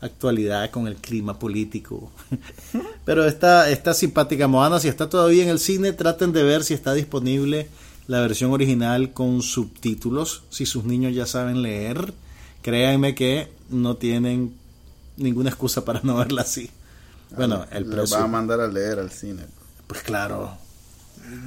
[0.00, 2.12] actualidad con el clima político.
[3.04, 4.78] Pero está, está simpática Moana.
[4.78, 7.68] Si está todavía en el cine, traten de ver si está disponible
[8.06, 10.42] la versión original con subtítulos.
[10.50, 12.12] Si sus niños ya saben leer,
[12.62, 14.54] créanme que no tienen
[15.16, 16.70] ninguna excusa para no verla así.
[17.36, 18.18] Bueno, el precio.
[18.18, 19.42] va a mandar a leer al cine.
[19.86, 20.56] Pues claro,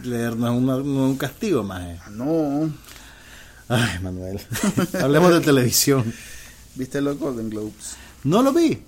[0.04, 2.00] leer no es, una- no es un castigo más.
[2.06, 2.72] Ah, No.
[3.70, 4.40] Ay, Manuel.
[5.02, 6.14] Hablemos de televisión.
[6.76, 7.96] ¿Viste los Golden Globes?
[8.24, 8.82] No lo vi.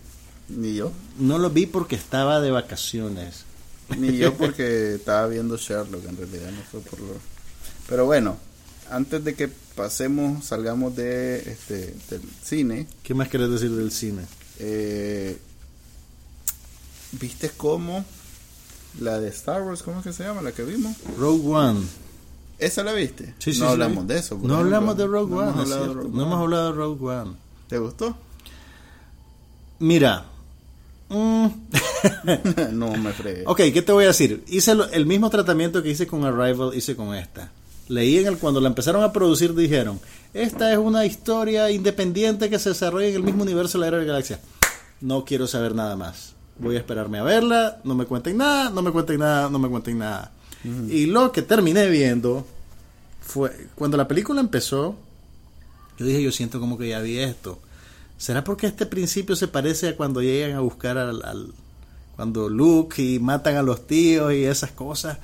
[0.49, 0.91] Ni yo.
[1.19, 3.43] No lo vi porque estaba de vacaciones.
[3.97, 7.13] Ni yo porque estaba viendo Sherlock en realidad, no fue por lo...
[7.89, 8.37] Pero bueno,
[8.89, 14.21] antes de que pasemos, salgamos de este del cine, ¿Qué más querés decir del cine?
[14.59, 15.37] eh,
[17.19, 18.05] ¿viste cómo
[18.99, 20.95] la de Star Wars, cómo es que se llama, la que vimos?
[21.17, 21.81] Rogue One.
[22.57, 23.33] ¿Esa la viste?
[23.39, 24.37] Sí, sí, no sí, hablamos de eso.
[24.41, 25.51] No hablamos de Rogue No One.
[25.51, 25.93] hemos de.
[25.93, 27.31] Rogue No hemos hablado de Rogue One.
[27.67, 28.17] ¿Te gustó?
[29.79, 30.25] Mira.
[31.09, 31.47] mm,
[32.73, 33.43] no me fregué.
[33.45, 34.43] ok, ¿qué te voy a decir?
[34.47, 37.51] Hice lo- el mismo tratamiento que hice con Arrival, hice con esta.
[37.87, 39.99] Leí en el cuando la empezaron a producir dijeron,
[40.33, 43.97] esta es una historia independiente que se desarrolla en el mismo universo de la era
[43.97, 44.39] de la galaxia.
[45.01, 46.33] No quiero saber nada más.
[46.59, 49.69] Voy a esperarme a verla, no me cuenten nada, no me cuenten nada, no me
[49.69, 50.31] cuenten nada.
[50.89, 52.45] Y lo que terminé viendo
[53.21, 54.95] fue cuando la película empezó,
[55.97, 57.59] yo dije, yo siento como que ya vi esto.
[58.17, 61.53] ¿Será porque este principio se parece a cuando llegan a buscar al, al-
[62.17, 65.17] cuando Luke y matan a los tíos y esas cosas?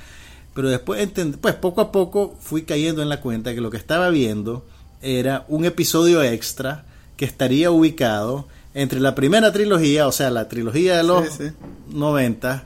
[0.53, 1.05] Pero después,
[1.41, 4.65] pues poco a poco fui cayendo en la cuenta que lo que estaba viendo
[5.01, 6.85] era un episodio extra
[7.17, 11.51] que estaría ubicado entre la primera trilogía, o sea, la trilogía de los Sí, sí.
[11.89, 12.63] 90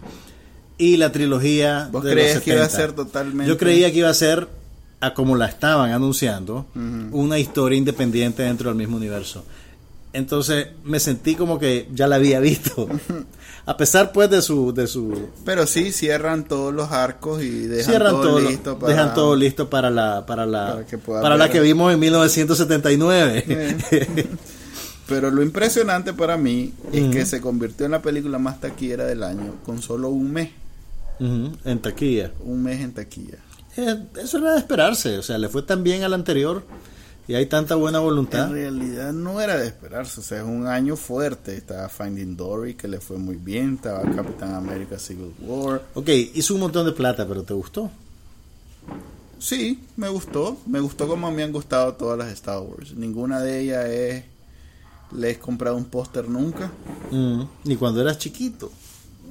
[0.77, 2.87] y la trilogía ¿Vos de creías los que iba a 70.
[2.87, 4.47] ser totalmente- Yo creía que iba a ser
[5.01, 6.65] a como la estaban anunciando,
[7.11, 9.45] una historia independiente dentro del mismo universo.
[10.11, 12.89] Entonces me sentí como que ya la había visto.
[13.67, 17.85] A pesar pues de su de su Pero sí cierran todos los arcos y dejan
[17.91, 21.37] cierran todo, todo, listo para dejan todo listo para la para la Para que para
[21.37, 23.77] la que vimos en 1979.
[25.09, 29.23] Pero lo impresionante para mí es que se convirtió en la película más taquillera del
[29.23, 30.51] año con solo un mes,
[31.19, 32.31] en taquilla.
[32.45, 33.39] un mes en taquilla.
[33.75, 36.63] Eh, eso era de esperarse, o sea, le fue tan bien al anterior
[37.27, 38.47] y hay tanta buena voluntad.
[38.47, 41.55] En realidad no era de esperarse, o sea, es un año fuerte.
[41.55, 45.83] Estaba Finding Dory, que le fue muy bien, estaba Capitán América Civil War.
[45.93, 47.91] Ok, hizo un montón de plata, pero ¿te gustó?
[49.37, 52.95] Sí, me gustó, me gustó como me han gustado todas las Star Wars.
[52.95, 54.23] Ninguna de ellas es,
[55.15, 56.71] le he comprado un póster nunca.
[57.11, 58.71] Mm, Ni cuando eras chiquito.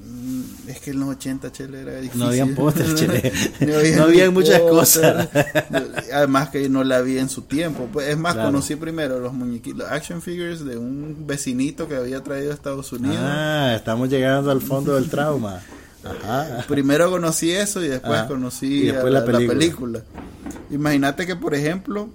[0.05, 2.21] Mm, Es que en los 80, chele, era difícil.
[2.21, 3.33] No habían póster, chele.
[3.97, 5.29] no había No muchas cosas.
[6.13, 7.89] Además que no la vi en su tiempo.
[7.93, 8.49] Pues, es más, Claro.
[8.51, 12.93] conocí primero los muñequitos, los action figures de un vecinito que había traído a Estados
[12.93, 13.17] Unidos.
[13.21, 15.61] Ah, estamos llegando al fondo del trauma.
[16.05, 16.65] Ajá.
[16.69, 19.49] Primero conocí eso y después Ah, conocí y después la película.
[19.59, 20.03] película.
[20.71, 22.09] Imagínate que, por ejemplo,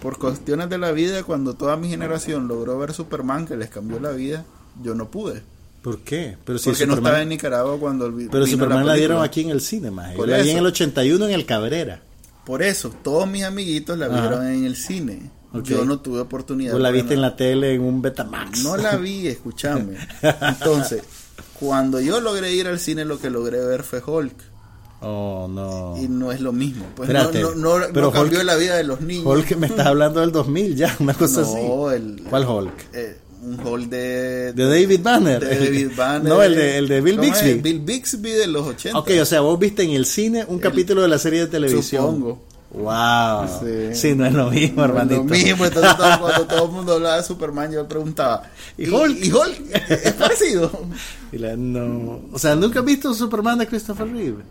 [0.00, 4.00] por cuestiones de la vida, cuando toda mi generación logró ver Superman, que les cambió
[4.00, 4.44] la vida,
[4.82, 5.42] yo no pude.
[5.82, 6.36] ¿Por qué?
[6.44, 8.94] Pero si porque no estaba en Nicaragua cuando vi- Pero Superman la, película.
[8.96, 10.14] dieron aquí en el cine, más.
[10.14, 12.02] Por la vi en el 81 en el Cabrera.
[12.46, 14.20] Por eso, todos mis amiguitos la Ajá.
[14.28, 15.30] vieron en el cine.
[15.64, 16.74] Yo no tuve oportunidad.
[16.74, 18.62] ¿O la viste en la tele en un Betamax?
[18.62, 19.96] No la vi, escúchame.
[20.22, 21.02] Entonces,
[21.60, 24.34] cuando yo logré ir al cine, lo que logré ver fue Hulk.
[25.02, 25.96] Oh, no.
[26.00, 26.84] Y no es lo mismo.
[26.94, 29.26] Pues Espérate, no, no, no, pero no cambió Hulk- la vida de los niños.
[29.26, 31.56] Hulk me estás hablando del 2000 ya, una cosa así.
[31.94, 32.72] El, ¿Cuál Hulk?
[32.92, 35.40] eh, un Hulk de, ¿De David Banner?
[35.44, 36.28] de David Banner.
[36.32, 37.42] No, el de, el de Bill ¿Cómo es?
[37.42, 37.60] Bixby.
[37.60, 38.98] Bill Bixby de los 80.
[38.98, 42.04] Ok, o sea, vos viste en el cine un capítulo de la serie de televisión.
[42.04, 42.42] Supongo.
[42.74, 43.48] Wow.
[43.60, 43.94] Sí.
[43.94, 44.14] Sí.
[44.14, 45.16] no es lo mismo, No es hermanito.
[45.16, 48.44] Lo mismo, entonces todo- cuando todo el mundo hablaba de Superman, yo preguntaba,
[48.78, 49.18] ¿Y Hulk?
[49.24, 49.60] ¿Y Hulk?
[49.90, 50.70] ¿Es parecido?
[51.32, 52.22] Y la- no.
[52.32, 54.42] O sea, ¿nunca has visto Superman de Christopher Reeve?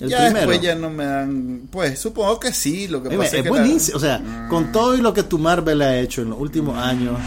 [0.00, 0.38] El ya primero.
[0.50, 3.50] después ya no me dan, pues supongo que sí, lo que Dime, pasa es, es
[3.50, 3.96] que la- buenísimo.
[3.96, 7.18] O sea, con todo y lo que tu Marvel ha hecho en los últimos años,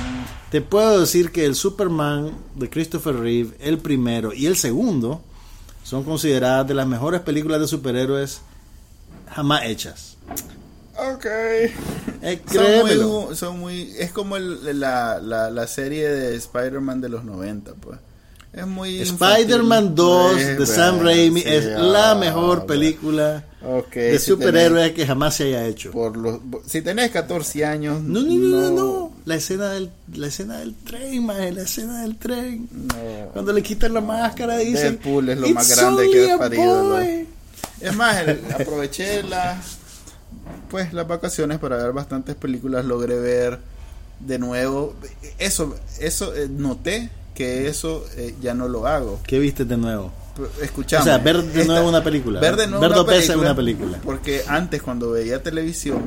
[0.51, 5.21] te puedo decir que el Superman de Christopher Reeve, el primero y el segundo,
[5.84, 8.41] son consideradas de las mejores películas de superhéroes
[9.29, 10.17] jamás hechas.
[11.13, 11.25] Ok.
[11.25, 12.63] Eh, Son
[13.27, 17.73] muy, son muy, es como el- la, la, la serie de Spider-Man de los 90,
[17.73, 17.97] pues.
[18.53, 19.95] Es muy Spider-Man infantil.
[19.95, 23.45] 2 Eh, de Sam Raimi sí, es ah, la mejor película
[23.93, 25.91] de si superhéroes que jamás se haya hecho.
[25.91, 29.13] por los, si tenés 14 años, No, no, no, no, no.
[29.23, 32.67] La escena del, la escena del tren, maje, la escena del tren.
[32.71, 33.29] no.
[33.31, 36.83] Cuando le quitan la máscara dicen Deadpool es lo "It's más grande que a parido,
[36.83, 36.89] ¿no?
[36.95, 37.27] boy".
[37.79, 39.77] Es más, el- aproveché las
[40.69, 43.59] pues las vacaciones para ver bastantes películas, logré ver
[44.19, 44.93] de nuevo
[45.37, 47.09] eso eso eh, noté
[47.41, 49.19] que eso eh, ya no lo hago.
[49.25, 50.12] ¿Qué viste de nuevo?
[50.62, 52.39] Escuchame, O sea, ver de nuevo una película.
[52.39, 53.99] Ver de nuevo Ver una película, una película.
[54.04, 56.04] Porque antes cuando veía televisión,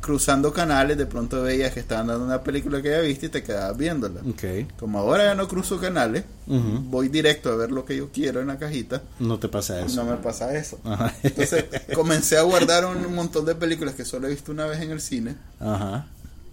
[0.00, 3.42] cruzando canales, de pronto veías que estaban dando una película que ya viste y te
[3.42, 4.20] quedabas viéndola.
[4.26, 4.70] Ok.
[4.78, 8.46] Como ahora ya no cruzo canales, voy directo a ver lo que yo quiero en
[8.46, 9.02] la cajita.
[9.18, 10.02] No te pasa eso.
[10.02, 10.78] No me pasa eso.
[10.84, 11.14] Ajá.
[11.22, 14.92] Entonces comencé a guardar un montón de películas que solo he visto una vez en
[14.92, 16.06] el cine Ajá.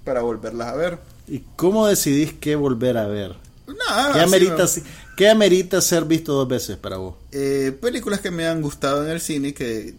[0.04, 1.00] para volverlas a ver.
[1.30, 3.36] ¿Y cómo decidís qué volver a ver?
[3.90, 4.84] Nada, ¿Qué amerita, me-
[5.16, 7.16] ¿Qué amerita ser visto dos veces para vos?
[7.32, 9.94] eh, películas que me han gustado en el cine que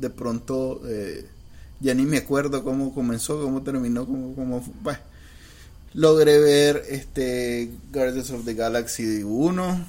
[0.00, 1.26] de pronto eh,
[1.80, 4.64] ya ni me acuerdo cómo comenzó, cómo terminó, cómo, cómo
[5.94, 9.84] logré ver este Guardians of the Galaxy 1,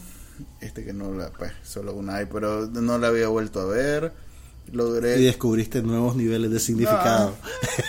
[0.61, 4.11] este que no la, pues solo una hay, pero no la había vuelto a ver.
[4.71, 7.35] Logré Y descubriste nuevos niveles de significado.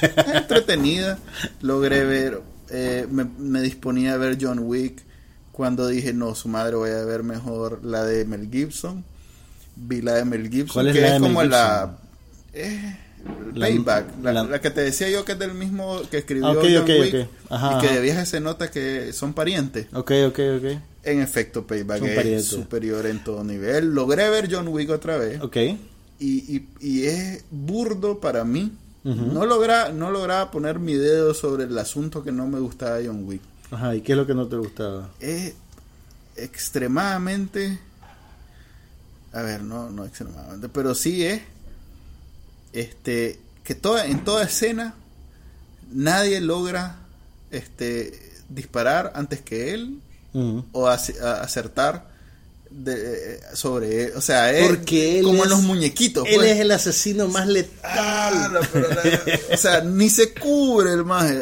[0.02, 1.18] es entretenida.
[1.62, 2.40] Logré ver,
[2.70, 5.02] eh, me, me disponía a ver John Wick
[5.54, 9.04] cuando dije, no, su madre voy a ver mejor la de Mel Gibson.
[9.76, 11.50] Vi la de Mel Gibson, ¿Cuál es que la es de Mel como Gibson?
[11.60, 11.98] la...
[12.52, 12.96] eh,
[13.54, 16.46] La- Payback, la, la- la que te decía yo que es del mismo que escribió
[16.48, 17.52] Ah, ok, John ok, Wick ok.
[17.52, 19.86] Ajá, y que de vieja se nota que son parientes.
[19.94, 20.64] Ok, ok, ok.
[21.04, 22.46] En efecto, Payback Son es parientes.
[22.46, 23.94] superior en todo nivel.
[23.94, 25.56] Logré ver John Wick otra vez Ok.
[25.56, 25.76] y,
[26.20, 28.72] y, y es burdo para mí.
[29.04, 33.06] No, logra, no lograba poner mi dedo sobre el asunto que no me gustaba de
[33.08, 33.42] John Wick.
[33.74, 35.10] Ajá, ¿y qué es lo que no te gustaba?
[35.20, 35.54] Es
[36.36, 37.78] extremadamente...
[39.32, 41.40] A ver, no, no extremadamente, pero sí es
[42.72, 44.94] este que toda, en toda escena
[45.92, 46.96] nadie logra
[47.50, 50.00] este disparar antes que él
[50.72, 52.08] o a- acertar
[52.70, 54.12] de, sobre él.
[54.16, 56.26] O sea, él, Porque él como es- en los muñequitos.
[56.28, 56.50] Él pues.
[56.52, 57.80] es el asesino más letal.
[57.84, 59.20] Ah, no, pero la-
[59.54, 61.32] o sea, ni se cubre el más.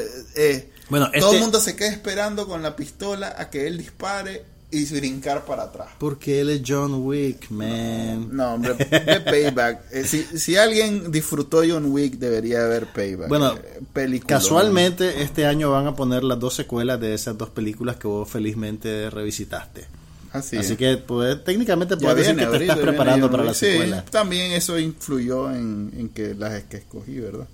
[0.92, 4.44] Bueno, todo este- el mundo se queda esperando con la pistola a que él dispare
[4.70, 5.88] y brincar para atrás.
[5.98, 8.28] Porque él es John Wick, man.
[8.34, 9.82] No, hombre, ve Payback.
[9.92, 13.28] Eh, si, si alguien disfrutó John Wick, debería ver Payback.
[13.28, 14.28] Bueno, Eh, película.
[14.38, 18.28] Casualmente, este año van a poner las dos secuelas de esas dos películas que vos
[18.30, 19.86] felizmente revisitaste.
[20.32, 20.78] Así, Así es.
[20.78, 23.52] que pues, técnicamente puedes decir que te ahorita, estás preparando para la.
[23.52, 24.02] Sí, secuela.
[24.06, 27.46] también eso influyó en, en que las que escogí, ¿verdad?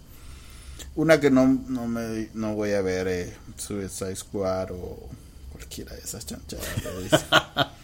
[0.95, 5.09] Una que no, no, me, no voy a ver es Suicide Squad o
[5.53, 6.67] cualquiera de esas chanchadas.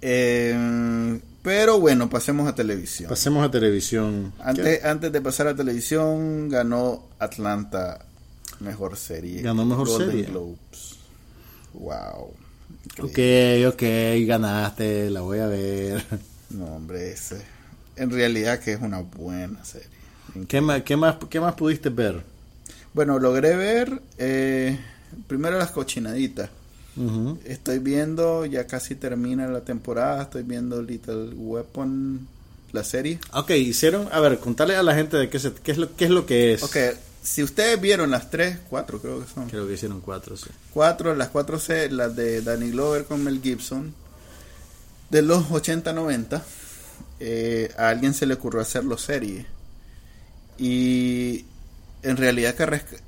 [0.00, 3.08] Eh, pero bueno, pasemos a televisión.
[3.08, 4.32] Pasemos a televisión.
[4.38, 8.04] Antes, antes de pasar a televisión, ganó Atlanta
[8.60, 9.42] mejor serie.
[9.42, 10.24] Ganó mejor Golden serie.
[10.26, 10.98] Globes.
[11.74, 12.32] Wow.
[13.00, 13.18] Ok,
[13.68, 13.82] ok,
[14.26, 16.04] ganaste, la voy a ver.
[16.50, 17.40] No, hombre, ese.
[17.96, 19.88] En realidad que es una buena serie.
[20.48, 22.22] ¿Qué más, qué más, qué más pudiste ver?
[22.94, 24.78] Bueno, logré ver eh,
[25.26, 26.50] primero las cochinaditas.
[27.44, 32.26] Estoy viendo, ya casi termina la temporada, estoy viendo Little Weapon,
[32.72, 33.20] la serie.
[33.32, 36.06] Ok, hicieron, a ver, contarle a la gente de qué, se- qué, es, lo, qué
[36.06, 36.62] es lo que es.
[36.64, 36.76] Ok,
[37.22, 39.48] si ustedes vieron las tres, cuatro creo que son.
[39.48, 40.50] Creo que hicieron cuatro, sí.
[40.74, 43.94] Cuatro, las cuatro C, las de Danny Glover con Mel Gibson,
[45.10, 46.42] de los 80-90,
[47.20, 49.46] eh, a alguien se le ocurrió hacerlo serie.
[50.58, 51.44] Y
[52.02, 53.00] en realidad que resc-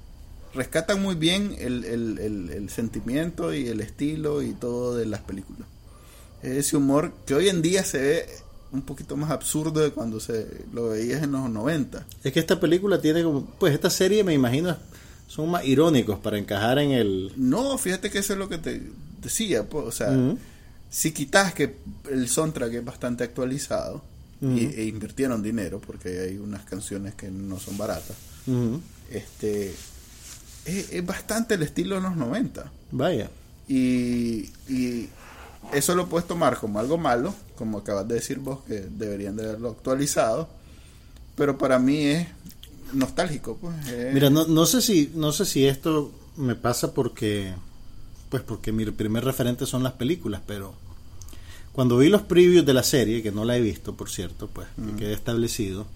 [0.55, 5.21] rescatan muy bien el, el- el- el sentimiento y el estilo y todo de las
[5.21, 5.69] películas.
[6.43, 8.27] Es ese humor que hoy en día se ve
[8.73, 12.07] un poquito más absurdo de cuando se lo veías en los 90.
[12.23, 14.77] Es que esta película tiene como, pues esta serie me imagino
[15.27, 17.33] son más irónicos para encajar en el...
[17.37, 18.83] No, fíjate que eso es lo que te
[19.23, 20.09] decía, pues, o sea,
[20.89, 21.77] si quitas que
[22.11, 24.03] el soundtrack es bastante actualizado
[24.43, 28.17] Y, e invirtieron dinero porque hay unas canciones que no son baratas,
[29.11, 29.75] este
[30.65, 33.31] es, es bastante el estilo de los 90 Vaya.
[33.69, 35.09] y, y
[35.75, 39.45] eso lo puedes tomar como algo malo, como acabas de decir vos que deberían de
[39.45, 40.49] haberlo actualizado,
[41.37, 42.27] pero para mí es
[42.95, 43.89] nostálgico, pues.
[43.89, 47.53] es- Mira, no, no sé si no sé si esto me pasa porque
[48.31, 50.75] pues porque mi primer referente son las películas, pero
[51.73, 54.67] cuando vi los previews de la serie, que no la he visto, por cierto, pues
[54.77, 55.87] que quedé establecido,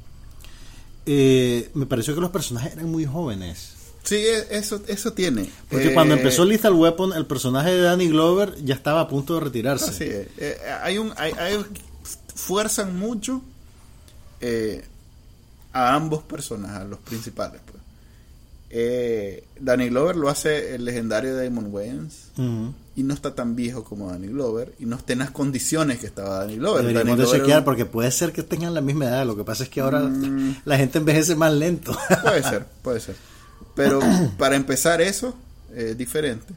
[1.06, 3.72] eh, me pareció que los personajes eran muy jóvenes.
[4.04, 5.48] Sí, e- eso, eso tiene.
[5.70, 9.34] Porque Eh, cuando empezó Lethal Weapon, el personaje de Danny Glover ya estaba a punto
[9.34, 9.90] de retirarse.
[9.90, 10.26] Así es.
[10.38, 11.64] Eh, hay un, hay, hay-
[12.34, 13.42] fuerzan mucho
[14.40, 14.84] eh,
[15.72, 17.60] a ambos personajes, a los principales.
[17.64, 17.82] Pues.
[18.70, 22.74] Eh, Danny Glover lo hace el legendario Damon Wayans Ujú.
[22.96, 26.06] Y no está tan viejo como Danny Glover y no está en las condiciones que
[26.06, 26.82] estaba Danny Glover.
[26.82, 29.26] Deberíamos Danny de Glover chequear porque puede ser que tengan la misma edad.
[29.26, 30.62] Lo que pasa es que ahora Mm.
[30.64, 31.96] la gente envejece más lento.
[32.22, 33.16] Puede ser, puede ser.
[33.74, 34.00] Pero
[34.38, 35.34] para empezar eso
[35.74, 36.52] es diferente.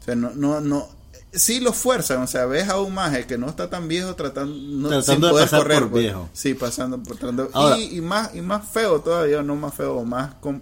[0.00, 0.88] O sea, no, no, no.
[1.32, 4.52] Sí lo fuerzan, o sea, ves a un maje que no está tan viejo tratando,
[4.52, 6.02] no, Tratando sin de poder pasar correr, por pues.
[6.02, 6.28] viejo.
[6.32, 10.04] Sí, pasando por tratando- Ahora- y, y más y más feo todavía, no más feo,
[10.04, 10.60] más con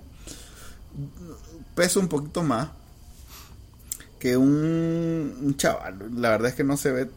[1.74, 2.68] peso un poquito más
[4.18, 5.96] que un, un chaval.
[6.16, 7.08] La verdad es que no se ve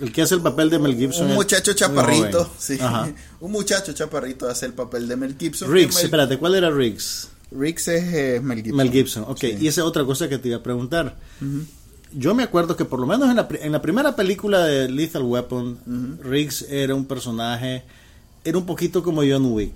[0.00, 1.26] El que hace el papel de Mel Gibson.
[1.28, 2.78] un muchacho chaparrito, sí.
[2.80, 3.08] Ajá.
[3.40, 5.70] Un muchacho chaparrito hace el papel de Mel Gibson.
[5.72, 7.28] Riggs, Mel- espérate, ¿cuál era Riggs?
[7.52, 8.76] Riggs es eh, Mel Gibson.
[8.76, 9.38] Mel Gibson, ok.
[9.40, 9.56] Sí.
[9.60, 11.16] Y esa es otra cosa que te iba a preguntar.
[12.12, 15.22] Yo me acuerdo que por lo menos en la, en la primera película de Lethal
[15.22, 17.82] Weapon, Riggs era un personaje,
[18.44, 19.72] era un poquito como John Wick.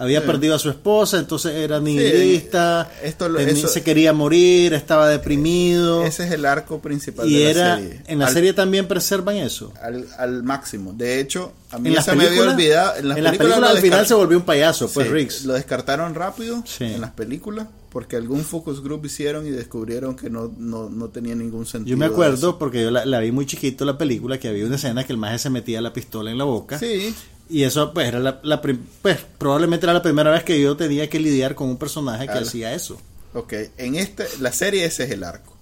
[0.00, 0.26] Había Sí.
[0.26, 6.02] perdido a su esposa, entonces era nihilista, esto eso- se quería morir, estaba deprimido.
[6.04, 8.02] Ese es el arco principal y de era, la serie.
[8.06, 9.72] en la al, serie también preservan eso.
[9.82, 10.92] al, al máximo.
[10.94, 12.96] De hecho, a mí En las se me había películas, olvidado.
[12.96, 15.12] En las en las películas, películas lo al final se volvió un payaso, pues Sí,
[15.12, 15.44] Riggs.
[15.44, 20.50] Lo descartaron rápido en las películas porque algún focus group hicieron y descubrieron que no,
[20.56, 21.90] no, no tenía ningún sentido.
[21.94, 24.76] Yo me acuerdo, porque yo la, la vi muy chiquito la película, que había una
[24.76, 26.78] escena que el maje se metía la pistola en la boca.
[26.78, 27.12] Sí,
[27.50, 31.10] Y eso, pues, era la, la pues, probablemente era la primera vez que yo tenía
[31.10, 33.00] que lidiar con un personaje que hacía eso.
[33.34, 33.52] ok.
[33.76, 35.56] En este, la serie ese es el arco.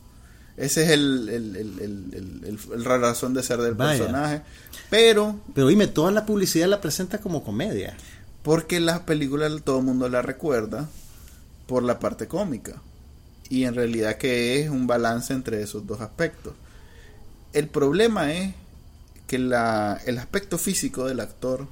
[0.59, 3.98] Ese es el, el, el, el, el- el- el- la razón de ser del Vaya.
[3.98, 4.42] personaje.
[4.90, 7.97] Pero Pero dime, toda la publicidad la presenta como comedia.
[8.43, 10.89] Porque la película todo el mundo la recuerda
[11.66, 12.82] por la parte cómica.
[13.49, 16.53] Y en realidad que es un balance entre esos dos aspectos.
[17.53, 18.55] El problema es
[19.26, 21.66] que la, el aspecto físico del actor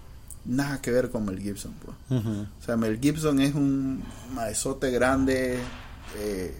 [0.47, 1.75] nada que ver con Mel Gibson.
[1.85, 2.23] Pues.
[2.25, 4.03] O sea, Mel Gibson es un
[4.35, 5.59] maesote grande.
[6.19, 6.55] eh,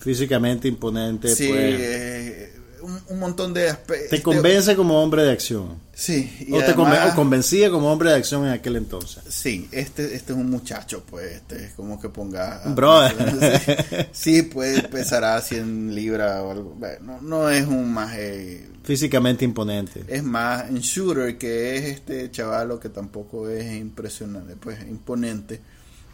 [0.00, 1.80] Físicamente imponente, sí, pues.
[1.80, 2.55] eh,
[2.86, 4.10] un, un montón de aspectos.
[4.10, 5.80] Te convence como hombre de acción.
[5.92, 6.30] Sí.
[6.46, 9.22] y O te conven- además- o convencía como hombre de acción en aquel entonces.
[9.28, 12.62] Sí, este, este es un muchacho, pues, este es como que ponga...
[12.64, 14.08] Un brother.
[14.12, 16.74] Sí, pues pesará 100 libras o algo.
[16.78, 18.14] Bueno, no, no es un más...
[18.16, 20.04] eh, Físicamente imponente.
[20.06, 25.60] es más en Shooter, que es este chavalo que tampoco es impresionante, pues imponente.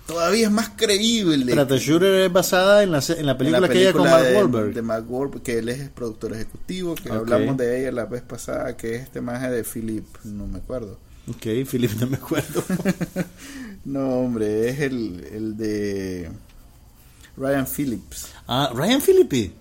[0.07, 1.37] Todavía es más creíble.
[1.45, 4.25] Espérate, Shooter es basada en la, en la En película, la que ella con Mark
[4.25, 4.75] de, Wahlberg.
[4.75, 8.77] de Mark Wahlberg, que él es productor ejecutivo, que hablamos de ella la vez pasada,
[8.77, 10.99] que es este maje de Philip, no me acuerdo.
[11.29, 12.63] Ok, Philip, no me acuerdo.
[13.85, 16.31] No, hombre, es el, el de
[17.37, 18.29] Ryan Phillips.
[18.47, 19.53] ah, Ryan Philippi.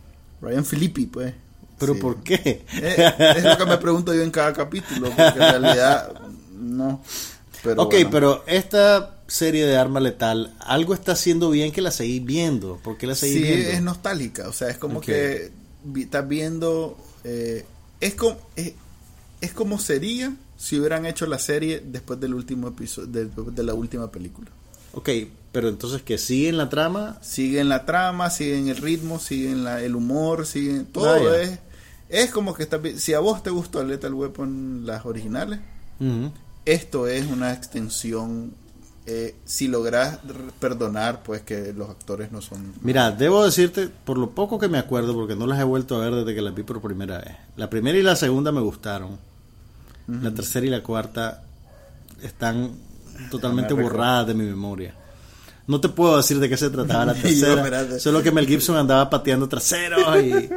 [0.42, 1.34] Ryan Philippi, pues.
[1.80, 2.00] ¿Pero Sí.
[2.00, 2.64] por qué?
[2.74, 6.14] Eh, es lo que me pregunto yo en cada capítulo, porque en realidad
[6.56, 7.02] no.
[7.64, 8.10] Pero ok, bueno.
[8.12, 12.78] pero esta serie de Arma Letal, algo está haciendo bien que la seguís viendo.
[12.84, 13.70] ¿Por qué la seguís sí, viendo?
[13.72, 15.52] es nostálgica, o sea, es como que
[15.84, 17.66] vi- estás viendo, eh,
[18.00, 18.74] es como es,
[19.42, 23.74] es como sería si hubieran hecho la serie después del último episodio, de, de la
[23.74, 24.50] última película.
[24.94, 25.10] Ok,
[25.52, 27.18] pero entonces que siguen la trama.
[27.22, 31.42] Siguen la trama, siguen el ritmo, siguen la, el humor, siguen todo Vaya.
[31.42, 31.60] es
[32.10, 35.60] es como que estás vi- si a vos te gustó Lethal Weapon las originales,
[36.66, 38.54] esto es una extensión
[39.08, 40.20] eh, si logras
[40.60, 44.78] perdonar pues que los actores no son Mira, debo decirte, por lo poco que me
[44.78, 47.36] acuerdo, porque no las he vuelto a ver desde que las vi por primera vez.
[47.56, 49.18] La primera y la segunda me gustaron.
[50.08, 51.42] La tercera y la cuarta
[52.22, 52.72] están
[53.30, 54.94] totalmente borradas de mi memoria.
[55.68, 58.00] No te puedo decir de qué se trataba la tercera.
[58.00, 60.50] solo que Mel Gibson andaba pateando traseros y,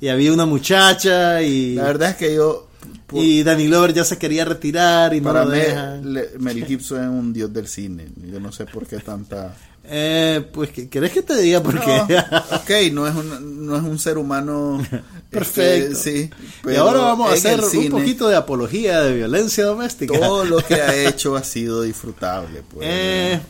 [0.00, 2.68] y había una muchacha y, La verdad es que yo
[3.06, 6.12] por- y Danny Glover ya se quería retirar y no para lo mí dejan.
[6.14, 8.06] le- Mel Gibson es un dios del cine.
[8.30, 9.54] Yo no sé por qué tanta
[9.86, 11.86] Eh, pues, ¿qué- ¿querés que te diga por qué?
[12.08, 14.82] No, ok, no es un, no es un ser humano
[15.30, 15.92] Perfecto.
[15.92, 16.30] este, sí, y
[16.62, 20.18] pero ahora vamos a hacer un poquito de apología de violencia doméstica.
[20.18, 22.62] Todo lo que ha hecho ha sido disfrutable.
[22.72, 22.88] Pues.
[22.90, 23.40] Eh,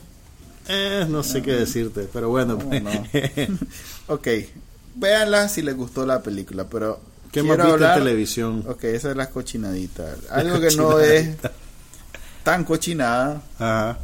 [0.67, 2.59] eh, no sé qué decirte, pero bueno.
[2.59, 2.91] ¿Cómo no?
[4.09, 4.29] ok,
[4.97, 6.99] véanla si les gustó la película, pero
[7.35, 8.64] ¿Qué más quiero en hablar- televisión?
[8.66, 10.14] Ok, esa es la cochinadita.
[10.30, 11.28] Algo que no es
[12.43, 13.43] tan cochinada.
[13.59, 13.99] Ajá.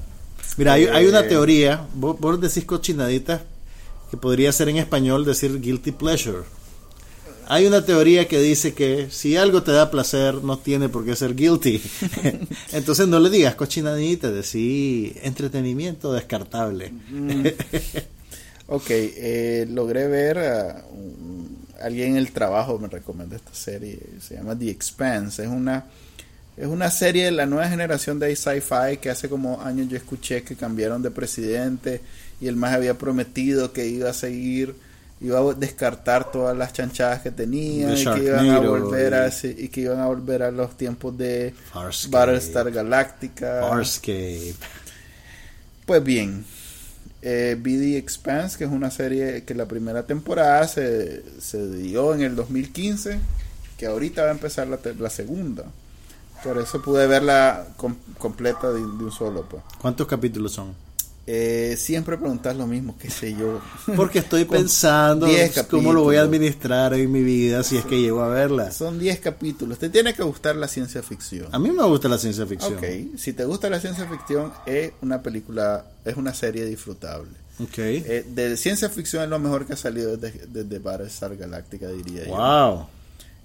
[0.56, 1.28] Mira, hay, hay una Eh.
[1.28, 3.42] teoría, vos, vos decís cochinadita,
[4.10, 6.38] que podría ser en español decir guilty pleasure.
[7.46, 11.16] Hay una teoría que dice que si algo te da placer, no tiene por qué
[11.16, 11.82] ser guilty.
[12.72, 16.92] Entonces no le digas cochinadita, decís entretenimiento descartable.
[18.72, 24.34] Ok, eh, logré ver a un- alguien en el trabajo me recomendó esta serie, se
[24.36, 25.84] llama The Expanse, es una
[26.56, 30.42] es una serie de la nueva generación de sci-fi que hace como años yo escuché
[30.42, 32.02] que cambiaron de presidente
[32.40, 34.74] y el más había prometido que iba a seguir
[35.22, 39.68] iba a descartar todas las chanchadas que tenía y que iban a volver a y-
[39.68, 42.10] que iban a volver a los tiempos de Farscape.
[42.16, 44.54] Battlestar Galactica Farscape.
[45.86, 46.44] pues bien,
[47.22, 52.22] eh, The Expanse, que es una serie que la primera temporada se, se dio en
[52.22, 53.18] el 2015,
[53.76, 55.64] que ahorita va a empezar la, la segunda.
[56.44, 59.44] Por eso pude verla com- completa de, de un solo.
[59.48, 59.62] Pues.
[59.80, 60.74] ¿Cuántos capítulos son?
[61.32, 63.60] Eh, siempre preguntas lo mismo, qué sé yo.
[63.96, 68.00] Porque estoy pensando 10 cómo lo voy a administrar en mi vida si es que
[68.00, 68.72] llego a verla.
[68.72, 69.78] Son 10 capítulos.
[69.78, 71.46] Te tiene que gustar la ciencia ficción.
[71.52, 72.74] A mí me gusta la ciencia ficción.
[72.74, 77.30] Ok, si te gusta la ciencia ficción, es una película, es una serie disfrutable.
[77.60, 77.78] Ok.
[77.78, 82.24] Eh, de ciencia ficción es lo mejor que ha salido desde, desde Battlestar Galactica, diría
[82.24, 82.34] yo.
[82.34, 82.86] wow.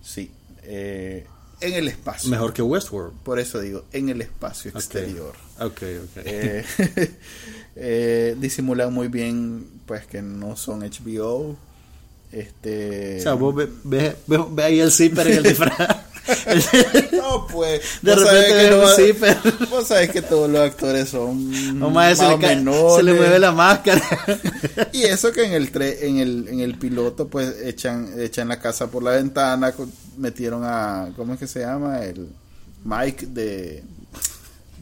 [0.02, 0.32] Sí.
[0.64, 1.28] eh,
[1.62, 2.30] en el espacio.
[2.30, 3.14] Mejor que Westworld.
[3.24, 5.34] Por eso digo, en el espacio exterior.
[5.60, 6.18] Ok, ok.
[6.26, 6.66] Eh,
[7.76, 11.56] eh, disimulan muy bien, pues, que no son HBO.
[12.32, 13.20] Este.
[13.20, 15.78] o sea, vos ves ve, ve- ve ahí el zipper en el disfraz.
[17.14, 17.82] No, pues.
[18.02, 19.38] De repente ves un no- zipper.
[19.70, 21.82] Vos sabés que todos los actores son.
[21.82, 22.96] O más, se, más le o cae- menores.
[22.98, 24.02] se le mueve la máscara.
[24.92, 28.60] Y eso que en el tre- en el en el piloto pues echan echan la
[28.60, 29.74] casa por la ventana,
[30.18, 32.04] metieron a ¿cómo es que se llama?
[32.04, 32.28] el
[32.84, 33.84] Mike de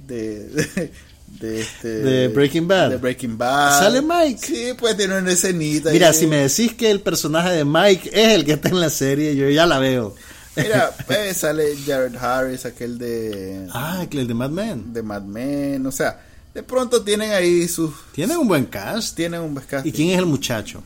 [0.08, 0.92] de de,
[1.40, 2.90] de este De Breaking Bad.
[2.92, 3.80] De Breaking Bad.
[3.80, 4.40] ¿Sale Mike?
[4.46, 5.92] Sí, pues tiene una escenita.
[5.92, 8.90] Mira, si me decís que el personaje de Mike es el que está en la
[8.90, 10.16] serie, yo ya la veo.
[10.56, 14.94] Mira, pues, sale Jared Harris, aquel de Ah, el de Mad Men.
[14.94, 16.22] de Mad Men, o sea,
[16.54, 19.16] de pronto tienen ahí sus Tiene un buen cast.
[19.16, 19.90] tienen un casting.
[19.90, 20.84] ¿Y quién es el muchacho?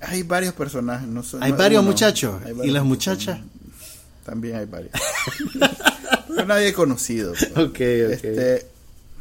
[0.00, 1.90] Hay varios personajes, no sé- Hay no- varios uno.
[1.92, 2.34] muchachos.
[2.44, 3.38] Hay ¿Y las muchachas?
[4.26, 4.92] También hay varios.
[6.28, 7.32] Pero nadie conocido.
[7.32, 7.50] pues.
[7.52, 7.78] Ok, ok.
[7.80, 8.66] Este,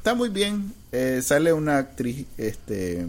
[0.03, 0.73] está muy bien.
[0.91, 3.07] Eh, sale una actriz, este,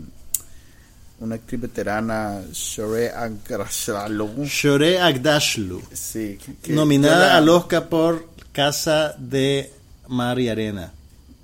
[1.19, 4.45] una actriz veterana, Shore Agdashlu.
[4.45, 5.83] Shore Agdashlu.
[5.93, 6.39] Sí.
[6.69, 9.73] nominada al Oscar por Casa de
[10.07, 10.93] Mar y Arena.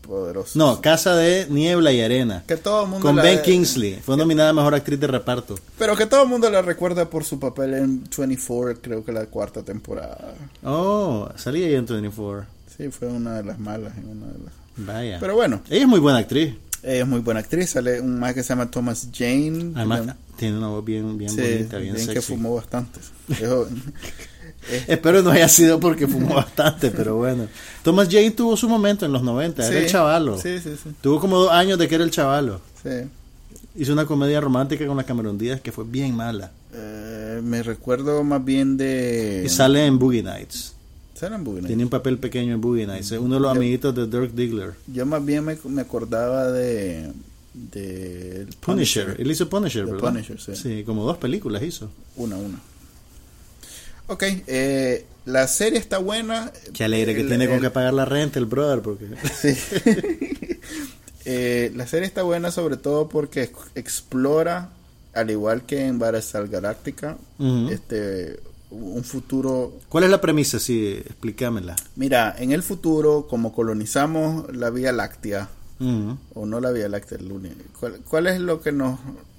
[0.03, 0.57] Poderoso.
[0.57, 2.45] No, Casa de Niebla y Arena.
[2.47, 3.95] Que todo el mundo Con Ben Kingsley.
[3.97, 5.57] Fue nominada a Mejor Actriz de Reparto.
[5.77, 9.27] Pero que todo el mundo la recuerda por su papel en 24, creo que la
[9.27, 10.33] cuarta temporada.
[10.63, 12.47] Oh, salía ahí en 24.
[12.77, 13.99] Sí, fue una de las malas.
[13.99, 14.60] En una de las...
[14.87, 15.19] Vaya.
[15.21, 15.63] Pero bueno.
[15.69, 16.55] Ella es muy buena actriz.
[16.83, 17.71] Ella es muy buena actriz.
[17.71, 19.73] Sale un más que se llama Thomas Jane.
[19.75, 20.03] Además,
[20.37, 22.15] tiene una voz bien, bien sí, bonita, bien, bien sexy.
[22.15, 23.01] que fumó bastante.
[24.87, 27.47] Espero no haya sido porque fumó bastante, pero bueno.
[27.83, 30.39] Thomas Jane tuvo su momento en los 90, sí, era el chavalo.
[30.39, 30.91] Sí, sí, sí.
[31.01, 32.61] Tuvo como dos años de que era el chavalo.
[33.75, 36.53] Hizo una comedia romántica con la Cameron Díaz que fue bien mala.
[36.73, 39.43] Eh, me recuerdo más bien de...
[39.45, 40.75] Y sale en Boogie Nights.
[41.67, 43.13] Tiene un papel pequeño en Boogie Nights.
[43.13, 44.73] Es uno de los Yo- amiguitos de Dirk Diggler.
[44.87, 47.13] Yo más bien me, me acordaba de...
[47.55, 49.17] de el Punisher.
[49.19, 50.11] Él hizo Punisher, The ¿verdad?
[50.13, 50.57] Punisher, sí.
[50.57, 51.91] Sí, como dos películas hizo.
[52.17, 52.59] Una, una.
[54.07, 56.51] Ok, eh, la serie está buena.
[56.73, 59.07] Qué alegre que El- tiene con el- que pagar la renta el brother, porque...
[59.41, 59.55] Sí.
[61.27, 64.71] Eh, la serie está buena sobre todo porque ex- explora,
[65.13, 67.69] al igual que en Battlestar Galactica, Ujú.
[67.71, 68.41] este,
[68.71, 69.73] un futuro...
[69.89, 70.59] ¿Cuál es la premisa?
[70.59, 71.77] Sí, explícamela.
[71.97, 75.49] Mira, en el futuro, como colonizamos la Vía Láctea,
[76.35, 77.33] o no la Vía Láctea, el
[77.81, 78.99] ¿cuál, cuál es lo que nos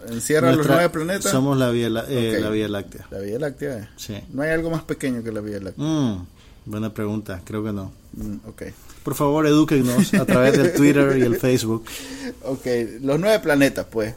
[0.10, 1.32] encierra los nueve planetas?
[1.32, 3.08] Somos la Vía, La- eh, la vía Láctea.
[3.12, 3.78] La Vía Láctea.
[3.78, 3.88] eh.
[3.96, 4.16] Sí.
[4.34, 5.86] No hay algo más pequeño que la Vía Láctea.
[5.86, 6.26] Mm,
[6.66, 7.92] buena pregunta, creo que no.
[8.14, 8.64] Mm, ok.
[9.04, 11.86] Por favor, edúquenos a través del Twitter y el Facebook.
[12.44, 12.66] Ok,
[13.02, 14.16] los nueve planetas, pues,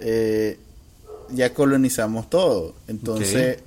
[0.00, 0.58] eh,
[1.30, 2.74] ya colonizamos todo.
[2.88, 3.58] Entonces,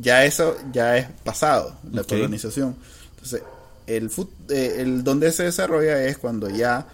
[0.00, 2.76] ya eso ya es pasado, la colonización.
[3.14, 3.42] Entonces,
[3.86, 4.10] el,
[4.48, 6.86] eh, el donde se desarrolla es cuando ya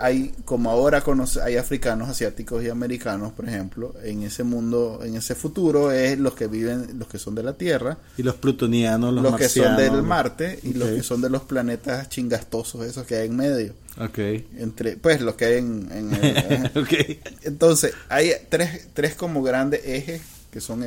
[0.00, 5.14] hay, como ahora conoce, hay africanos, asiáticos y americanos, por ejemplo, en ese mundo, en
[5.14, 9.14] ese futuro, es los que viven, los que son de la Tierra, Y los plutonianos,
[9.14, 13.06] los, los, que son del Marte y los que son de los planetas chingastosos, esos
[13.06, 13.74] que hay en medio.
[14.00, 14.18] Ok.
[14.58, 20.22] Entre, pues los que hay en, en el- entonces hay tres, tres como grandes ejes
[20.50, 20.82] que son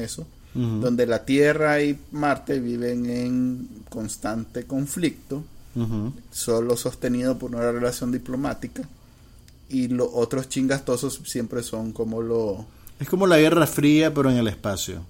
[0.53, 5.43] donde la Tierra y Marte viven en constante conflicto
[6.31, 8.81] solo sostenido por una relación diplomática
[9.69, 12.65] y los otros chingastosos siempre son como lo
[12.99, 15.05] Es como la Guerra Fría, pero en el espacio.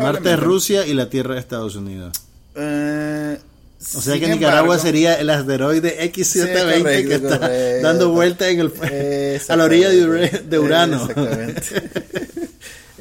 [0.00, 2.12] Marte es Rusia y la Tierra es Estados Unidos.
[2.54, 3.36] Eh,
[3.96, 7.82] O sea que Nicaragua sería el asteroide X720 Sí, correcto, que está correcto.
[7.88, 10.96] dando vuelta en el, Eh, a la orilla de, de Urano.
[10.96, 11.90] Exactamente.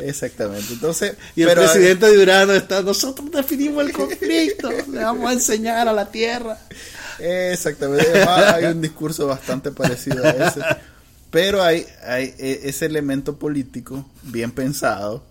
[0.02, 0.74] Exactamente.
[0.74, 5.34] Entonces, Y el pero- presidente de Urano está, nosotros definimos el conflicto, le vamos a
[5.34, 6.58] enseñar a la Tierra.
[7.20, 8.08] Exactamente.
[8.10, 10.62] Además, hay un discurso bastante parecido a ese.
[11.32, 15.24] Pero hay, hay e- ese elemento político bien pensado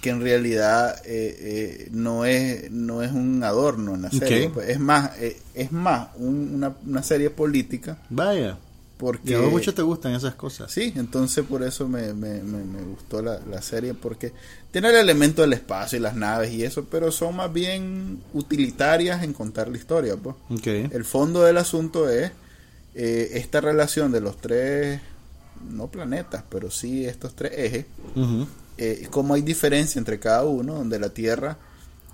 [0.00, 4.50] que en realidad eh, eh, no es no es un adorno en la serie.
[4.50, 8.56] Pues, es más eh, es más un- una, una serie política Vaya,
[8.96, 10.72] porque y a vos mucho te gustan esas cosas.
[10.72, 14.32] Sí, entonces por eso me, me, me, me gustó la, la serie, porque
[14.70, 19.22] tiene el elemento del espacio y las naves y eso, pero son más bien utilitarias
[19.22, 20.16] en contar la historia.
[20.16, 20.36] Pues.
[20.66, 22.30] El fondo del asunto es
[22.94, 25.00] eh, esta relación de los tres,
[25.70, 28.46] no planetas, pero sí estos tres ejes, Ujú.
[28.78, 31.58] eh, cómo hay diferencia entre cada uno, donde la Tierra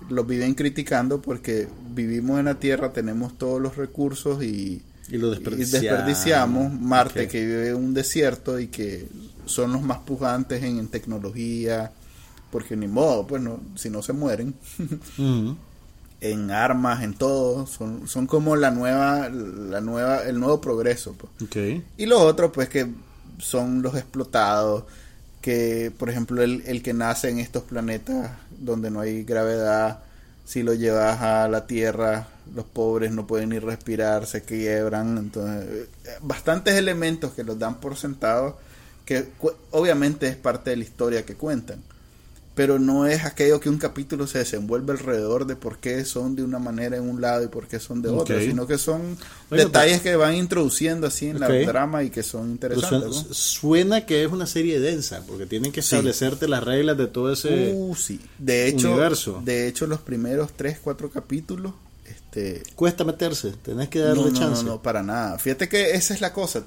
[0.09, 5.27] los viven criticando porque vivimos en la Tierra, tenemos todos los recursos y, Y lo
[5.27, 5.81] y desperdiciamos.
[5.83, 9.07] desperdiciamos Marte que vive en un desierto y que
[9.45, 11.91] son los más pujantes en, en tecnología
[12.51, 14.53] porque ni modo pues no si no se mueren
[15.17, 15.57] Ujú.
[16.21, 21.31] en armas en todo son, son como la nueva la nueva el nuevo progreso pues.
[21.97, 22.87] Y los otros pues que
[23.39, 24.85] son los explotados
[25.41, 29.99] que por ejemplo el, el que nace en estos planetas donde no hay gravedad
[30.45, 35.17] si lo llevas a la tierra los pobres no pueden ni respirar se quiebran.
[35.17, 38.57] Entonces eh, bastantes elementos que los dan por sentado
[39.05, 39.27] que
[39.71, 41.81] obviamente es parte de la historia que cuentan
[42.55, 46.43] pero no es aquello que un capítulo se desenvuelve alrededor de por qué son de
[46.43, 49.17] una manera en un lado y por qué son de otro, sino que son
[49.49, 53.15] Bueno, detalles que van introduciendo así en la trama y que son Pero interesantes.
[53.15, 53.33] suena, ¿no?
[53.33, 55.95] suena que es una serie densa, porque tienen que Sí.
[55.95, 57.71] establecerte las reglas de todo ese...
[57.75, 58.19] Uh, sí.
[58.37, 59.41] De hecho, universo.
[59.43, 61.73] de hecho los primeros tres, cuatro capítulos,
[62.05, 64.63] este, Cuesta meterse, tenés que no, darle no, no, chance.
[64.63, 65.39] no, para nada.
[65.39, 66.63] Fíjate que esa es la cosa.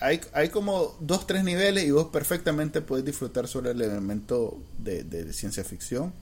[0.00, 5.04] Hay, hay como dos, tres niveles y vos perfectamente puedes disfrutar sobre el elemento de,
[5.04, 6.12] de ciencia ficción.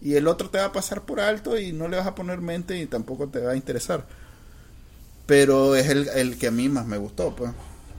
[0.00, 2.40] Y el otro te va a pasar por alto y no le vas a poner
[2.40, 4.06] mente y tampoco te va a interesar.
[5.26, 7.50] Pero es el, el que a mí más me gustó, pues.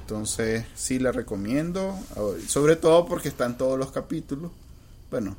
[0.02, 1.96] Entonces, sí la recomiendo.
[2.48, 4.52] Sobre todo porque están todos los capítulos.
[5.12, 5.36] Bueno,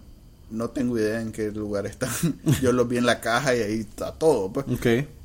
[0.50, 2.10] no tengo idea en qué lugar están.
[2.62, 4.52] Yo los vi en la caja y ahí está todo.
[4.52, 4.66] Pues.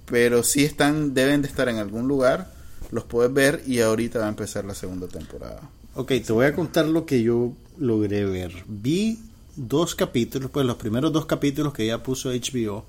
[0.05, 2.51] Pero sí están, deben de estar en algún lugar.
[2.91, 5.69] Los puedes ver y ahorita va a empezar la segunda temporada.
[5.95, 8.51] Ok, te voy a contar lo que yo logré ver.
[8.67, 9.19] Vi
[9.55, 12.85] dos capítulos, pues los primeros dos capítulos que ya puso HBO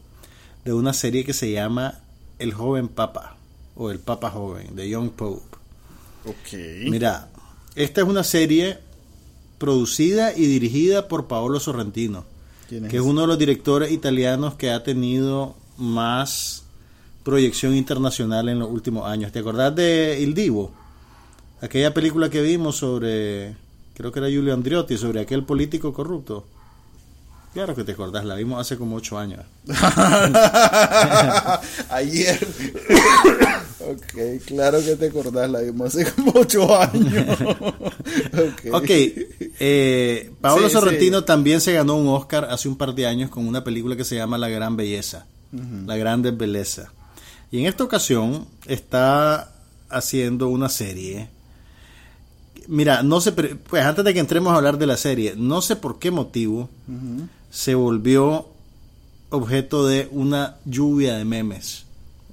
[0.65, 2.01] de una serie que se llama
[2.39, 3.37] El joven papa
[3.77, 5.57] o El papa joven de Young Pope.
[6.25, 6.59] Ok.
[6.91, 7.29] Mira,
[7.77, 8.79] esta es una serie
[9.59, 12.25] producida y dirigida por Paolo Sorrentino,
[12.69, 16.65] que es uno de los directores italianos que ha tenido más
[17.27, 19.33] proyección internacional en los últimos años.
[19.33, 20.71] ¿Te acordás de Il Divo?
[21.61, 23.57] Aquella película que vimos sobre,
[23.95, 26.47] creo que era Giulio Andriotti, sobre aquel político corrupto.
[27.53, 29.45] Claro que te acordás, la vimos hace como ocho años.
[31.91, 32.39] Ayer.
[33.81, 37.41] ok, claro que te acordás, la vimos hace como ocho años.
[37.41, 43.31] ok, okay eh, Paolo Sorrentino también se ganó un Oscar hace un par de años
[43.31, 45.27] con una película que se llama La Gran Belleza.
[45.87, 46.93] La Grande Belleza.
[47.51, 49.53] Y en esta ocasión está
[49.89, 51.29] haciendo una serie.
[52.69, 55.77] Mira, no sé, pues antes de que entremos a hablar de la serie, no sé
[55.77, 56.69] por qué motivo
[57.51, 58.49] se volvió
[59.31, 61.85] objeto de una lluvia de memes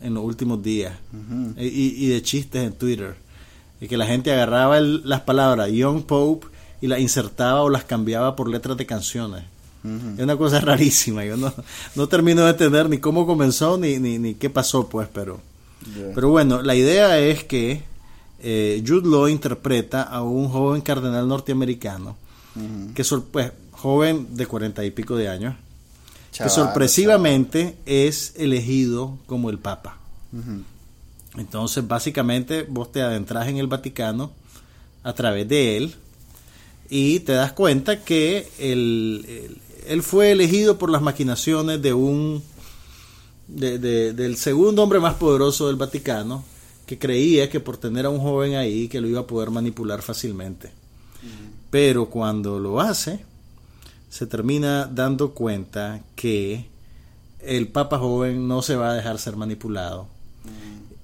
[0.01, 0.93] en los últimos días
[1.57, 3.15] y, de chistes en Twitter.
[3.79, 6.47] Y que la gente agarraba las palabras Young Pope
[6.81, 9.43] y las insertaba o las cambiaba por letras de canciones.
[9.83, 11.25] Es una cosa rarísima.
[11.25, 11.53] Yo no,
[11.95, 15.41] no termino de entender ni cómo comenzó ni, ni, qué pasó, pues, pero.
[16.15, 17.83] Pero bueno, la idea es que
[18.41, 22.15] eh, Jude Law interpreta a un joven cardenal norteamericano,
[22.95, 25.55] que pues, joven de cuarenta y pico de años,
[26.31, 29.97] que sorpresivamente es elegido como el Papa.
[31.37, 34.31] Entonces, básicamente, vos te adentras en el Vaticano
[35.03, 35.95] a través de él
[36.89, 39.57] y te das cuenta que el,
[39.87, 42.43] él fue elegido por las maquinaciones de un
[43.47, 46.43] del segundo hombre más poderoso del Vaticano
[46.85, 50.01] que creía que por tener a un joven ahí que lo iba a poder manipular
[50.01, 50.71] fácilmente.
[51.69, 53.19] Pero cuando lo hace,
[54.09, 56.67] se termina dando cuenta que
[57.39, 60.07] el Papa joven no se va a dejar ser manipulado.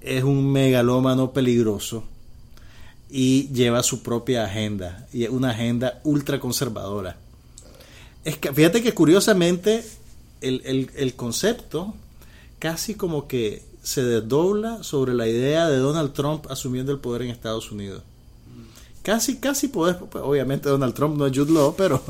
[0.02, 2.04] Es un megalómano peligroso
[3.10, 7.18] y lleva su propia agenda, y es una agenda ultra conservadora
[8.24, 9.84] que, fíjate que curiosamente
[10.42, 11.94] el, concepto
[12.60, 17.30] casi como que se desdobla sobre la idea de Donald Trump asumiendo el poder en
[17.30, 18.04] Estados Unidos.
[19.04, 22.04] Casi, casi puedes, pues, obviamente Donald Trump no es Jude Law, pero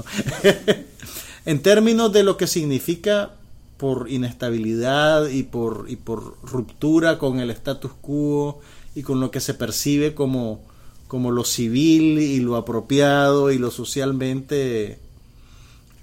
[1.46, 3.36] en términos de lo que significa
[3.78, 8.60] por inestabilidad y por, y por ruptura con el status quo
[8.96, 10.62] y con lo que se percibe como,
[11.08, 15.00] como lo civil y lo apropiado y lo socialmente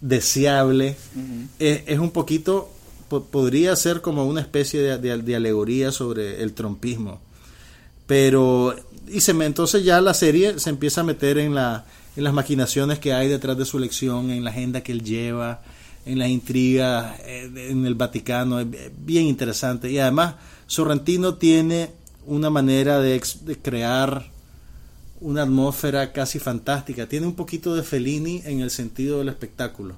[0.01, 0.97] deseable,
[1.59, 2.71] es, un poquito,
[3.09, 7.21] podría ser como una especie de, alegoría sobre el trompismo.
[8.07, 8.75] Pero,
[9.09, 11.85] y se me, entonces ya la serie se empieza a meter en, la,
[12.17, 15.63] en las maquinaciones que hay detrás de su elección, en la agenda que él lleva,
[16.05, 18.67] en las intrigas eh, en el Vaticano, es
[19.05, 19.91] bien interesante.
[19.91, 20.37] Y además,
[20.67, 21.91] Sorrentino tiene
[22.27, 24.36] una manera de, de crear
[25.21, 27.09] una atmósfera casi fantástica.
[27.09, 29.95] Tiene un poquito de Fellini en el sentido del espectáculo.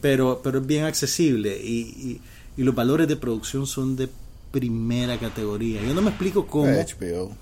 [0.00, 2.20] Pero, pero es bien accesible y,
[2.56, 4.08] y, los valores de producción son de
[4.50, 5.82] primera categoría.
[5.82, 6.66] Yo no me explico cómo.
[6.66, 7.34] HBO.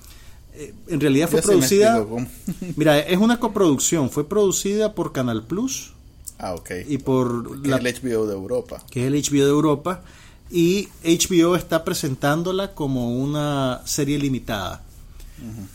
[0.55, 2.07] Eh, en realidad fue producida.
[2.77, 4.11] mira, es una coproducción.
[4.11, 5.93] Fue producida por Canal Plus.
[6.39, 6.71] Ah, ok.
[6.89, 7.67] Y por.
[7.67, 8.83] la, el HBO de Europa.
[8.91, 10.03] Que es el HBO de Europa.
[10.51, 14.83] Y HBO está presentándola como una serie limitada.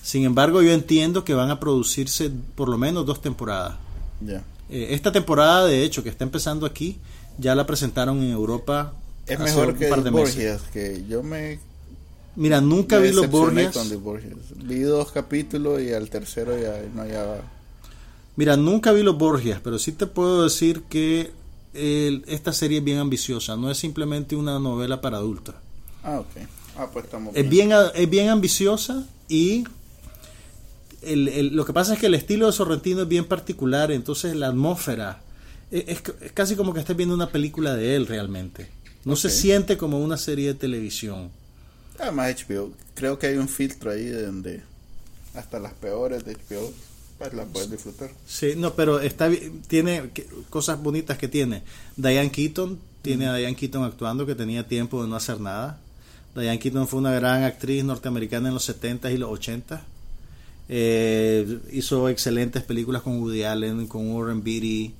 [0.03, 3.75] Sin embargo, yo entiendo que van a producirse por lo menos dos temporadas.
[4.69, 6.97] Eh, esta temporada, de hecho, que está empezando aquí,
[7.37, 8.93] ya la presentaron en Europa.
[9.27, 11.59] Es mejor que de Borgias, que yo me...
[12.35, 13.75] Mira, nunca vi los Borgias.
[14.55, 17.37] Vi dos capítulos y al tercero ya no hallaba...
[18.35, 21.31] Mira, nunca vi los Borgias, pero sí te puedo decir que
[21.73, 25.55] esta serie es bien ambiciosa, no es simplemente una novela para adultos.
[26.03, 26.27] Ah, ok.
[26.77, 29.65] Ah, pues estamos Es bien, es bien ambiciosa y
[31.03, 35.21] lo que pasa es que el estilo de Sorrentino es bien particular, entonces la atmósfera
[35.71, 36.01] es,
[36.33, 38.69] casi como que estés viendo una película de él realmente.
[39.03, 41.29] No se siente como una serie de televisión.
[41.99, 44.63] Además HBO, creo que hay un filtro ahí de donde
[45.35, 46.73] hasta las peores de HBO
[47.17, 48.09] pues las puedes disfrutar.
[48.27, 49.29] Sí, no, pero está
[49.67, 50.11] tiene
[50.49, 51.63] cosas bonitas que tiene.
[51.95, 55.79] Diane Keaton, tiene a Diane Keaton actuando que tenía tiempo de no hacer nada.
[56.41, 59.79] Diane Keaton fue una gran actriz norteamericana en los 70s y los 80s
[60.67, 64.93] Eh, hizo excelentes películas con Woody Allen, con Warren Beatty.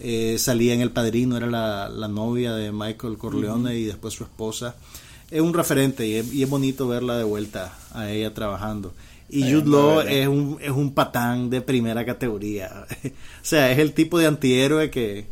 [0.00, 4.22] Eh, salía en El Padrino, era la, la novia de Michael Corleone y después su
[4.22, 4.76] esposa.
[5.30, 8.94] Es un referente y es, y es bonito verla de vuelta a ella trabajando.
[9.28, 12.86] Y Jude la Law es un, es un patán de primera categoría.
[13.04, 13.10] o
[13.44, 15.26] sea, es el tipo de antihéroe que,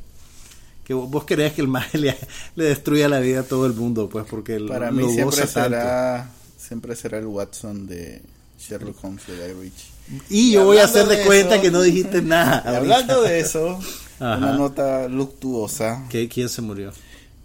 [0.87, 2.17] que vos querés que el mal le,
[2.55, 5.53] le destruya la vida a todo el mundo, pues, porque Para lo mí siempre tanto.
[5.61, 8.23] será, siempre será el Watson de
[8.59, 9.91] Sherlock Holmes de Guy Ritchie.
[10.31, 12.59] Y Y yo voy a hacer de, de cuenta eso- que no dijiste nada.
[12.77, 13.81] Hablando de eso,
[14.21, 14.37] Ajá.
[14.39, 16.05] una nota luctuosa.
[16.09, 16.93] ¿Qué- ¿Quién se murió?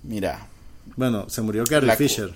[0.03, 0.47] Mira,
[0.95, 2.33] Bueno, se murió Carrie La Fisher.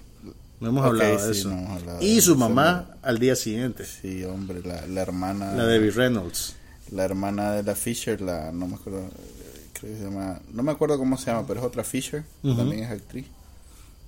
[0.59, 1.49] No hemos Ok, hablado de sí, eso.
[1.49, 3.85] no hemos hablado de y su eso, mamá al día siguiente.
[3.85, 5.53] sí, hombre, la, la hermana.
[5.53, 6.55] La de Debbie Reynolds.
[6.91, 9.01] la hermana de la Fisher, la no me acuerdo,
[9.77, 12.83] creo que se llama, no me acuerdo cómo se llama, pero es otra Fisher, también
[12.83, 13.25] es actriz.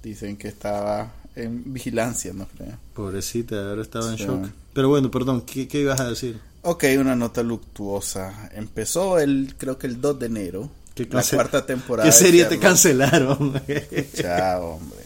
[0.03, 2.78] Dicen que estaba en vigilancia, no creo.
[2.93, 4.24] Pobrecita, haber estado en Sí.
[4.26, 4.47] shock.
[4.74, 6.39] Pero bueno, perdón, ¿qué, qué ibas a decir?
[6.61, 8.49] Ok, una nota luctuosa.
[8.53, 12.09] Empezó el, creo que el 2 de enero, ¿Qué la cuarta temporada.
[12.09, 13.53] ¿Qué serie te cancelaron?
[14.15, 14.97] Chao, hombre.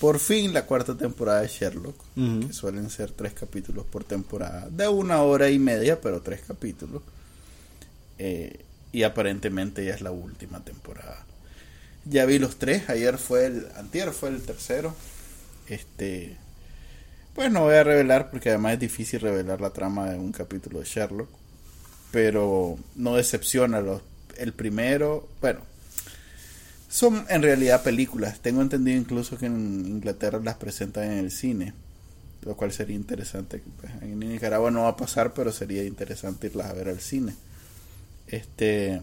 [0.00, 4.88] Por fin la cuarta temporada de Sherlock, que suelen ser tres capítulos por temporada, de
[4.88, 7.02] una hora y media, pero tres capítulos.
[8.18, 11.24] Eh, y aparentemente ya es la última temporada.
[12.04, 14.94] Ya vi los tres, ayer fue el, antier fue el tercero.
[15.68, 16.36] Este,
[17.34, 20.80] pues no voy a revelar porque además es difícil revelar la trama de un capítulo
[20.80, 21.28] de Sherlock,
[22.10, 24.02] pero no decepciona los,
[24.36, 25.60] el primero, bueno,
[26.90, 28.40] son en realidad películas.
[28.40, 31.72] Tengo entendido incluso que en Inglaterra las presentan en el cine,
[32.42, 33.62] lo cual sería interesante.
[33.80, 37.34] Pues, en Nicaragua no va a pasar, pero sería interesante irlas a ver al cine.
[38.32, 39.02] Este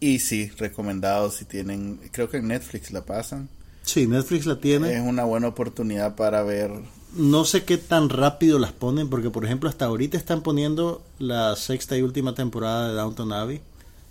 [0.00, 3.48] y sí, recomendado si tienen, creo que en Netflix la pasan.
[3.82, 4.94] sí, Netflix la tiene.
[4.94, 6.70] Es una buena oportunidad para ver.
[7.14, 11.56] No sé qué tan rápido las ponen, porque por ejemplo hasta ahorita están poniendo la
[11.56, 13.60] sexta y última temporada de Downton Abbey,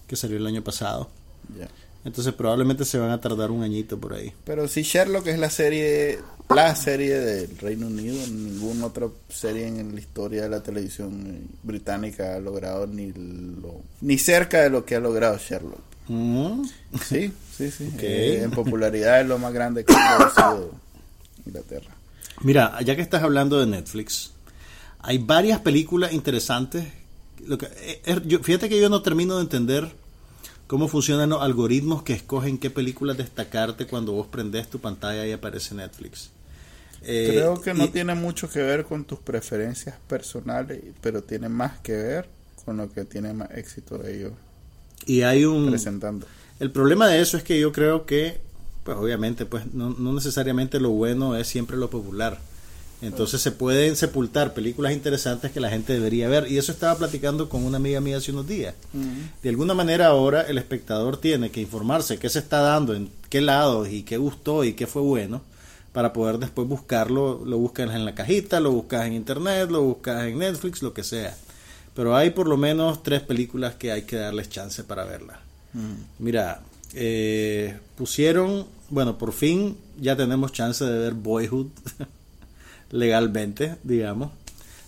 [0.07, 1.09] que salió el año pasado.
[1.57, 1.67] ya.
[2.07, 4.31] Entonces probablemente se van a tardar un añito por ahí.
[4.45, 9.93] Pero si Sherlock es la serie, la serie del Reino Unido, ninguna otra serie en
[9.93, 14.95] la historia de la televisión británica ha logrado ni lo, ni cerca de lo que
[14.95, 15.81] ha logrado Sherlock.
[16.07, 16.63] Mm.
[17.03, 17.91] Sí, sí, sí.
[17.93, 18.01] Ok.
[18.03, 20.71] Eh, en popularidad es lo más grande que ha producido
[21.45, 21.93] Inglaterra.
[22.41, 24.31] Mira, ya que estás hablando de Netflix,
[24.99, 26.85] hay varias películas interesantes.
[27.45, 29.91] Lo que, eh, eh, yo- fíjate que yo no termino de entender
[30.67, 35.31] cómo funcionan los algoritmos que escogen qué películas destacarte cuando vos prendés tu pantalla y
[35.31, 36.29] aparece Netflix.
[37.01, 41.49] Eh, Creo que no y- tiene mucho que ver con tus preferencias personales, pero tiene
[41.49, 42.29] más que ver
[42.65, 44.33] con lo que tiene más éxito ellos
[45.05, 46.27] y hay un presentando.
[46.59, 48.39] El problema de eso es que yo creo que,
[48.83, 52.39] pues obviamente, pues no, no necesariamente lo bueno es siempre lo popular.
[53.01, 56.51] Entonces se pueden sepultar películas interesantes que la gente debería ver.
[56.51, 58.73] Y eso estaba platicando con una amiga mía hace unos días.
[59.43, 63.41] De alguna manera ahora el espectador tiene que informarse qué se está dando, en qué
[63.41, 65.41] lados y qué gustó y qué fue bueno,
[65.93, 67.43] para poder después buscarlo.
[67.45, 71.03] Lo buscas en la cajita, lo buscas en internet, lo buscas en Netflix, lo que
[71.03, 71.35] sea.
[71.93, 75.37] Pero hay por lo menos tres películas que hay que darles chance para verlas.
[76.17, 76.63] Mira,
[76.95, 81.67] eh, pusieron, bueno, por fin ya tenemos chance de ver Boyhood
[82.91, 84.31] legalmente, digamos.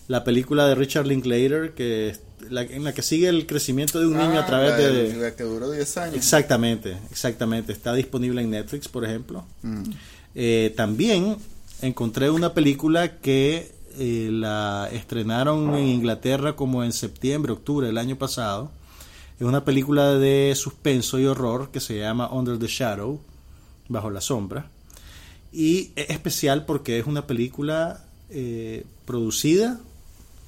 [0.08, 2.16] La película de Richard Linklater, que
[2.48, 5.16] la, en la que sigue el crecimiento de un niño Ah, a través la de...
[5.16, 6.16] la que duró 10 años.
[6.16, 7.72] Exactamente, exactamente.
[7.72, 9.44] Está disponible en Netflix, por ejemplo.
[9.62, 9.82] Mm.
[10.34, 11.36] Eh, también
[11.82, 18.16] encontré una película que eh, la estrenaron en Inglaterra como en septiembre, octubre del año
[18.16, 18.70] pasado.
[19.38, 23.20] Es una película de suspenso y horror que se llama Under the Shadow,
[23.88, 24.70] bajo la sombra.
[25.52, 29.80] Y es especial porque es una película eh, producida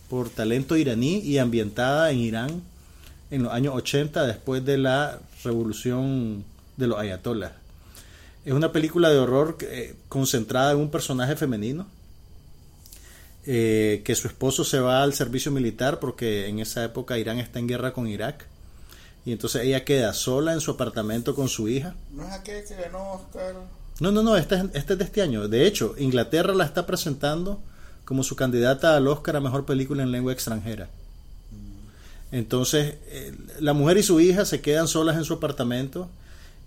[0.08, 2.62] por talento iraní y ambientada en Irán
[3.30, 6.44] en los años 80 después de la revolución
[6.76, 7.52] de los ayatolás.
[8.44, 11.86] Es una película de horror eh, concentrada en un personaje femenino
[13.44, 17.58] eh, que su esposo se va al servicio militar porque en esa época Irán está
[17.58, 18.46] en guerra con Irak
[19.24, 21.94] y entonces ella queda sola en su apartamento con su hija.
[22.12, 23.54] ¿No es aquel que ganó Oscar?
[24.00, 25.48] No, no, no, esta es, este es de este año.
[25.48, 27.60] De hecho, Inglaterra la está presentando
[28.04, 30.88] como su candidata al Oscar a Mejor Película en Lengua Extranjera.
[32.30, 36.08] Entonces, eh, la mujer y su hija se quedan solas en su apartamento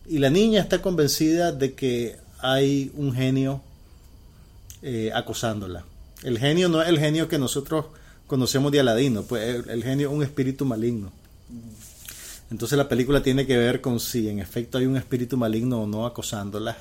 [0.07, 3.61] y la niña está convencida de que hay un genio
[4.84, 5.84] eh, acosándola.
[6.23, 7.88] El genio no es el genio que nosotros
[8.28, 11.11] conocemos de Aladino, pues el, el genio es un espíritu maligno.
[12.51, 15.88] Entonces la película tiene que ver con si en efecto hay un espíritu maligno o
[15.88, 16.78] no acosándola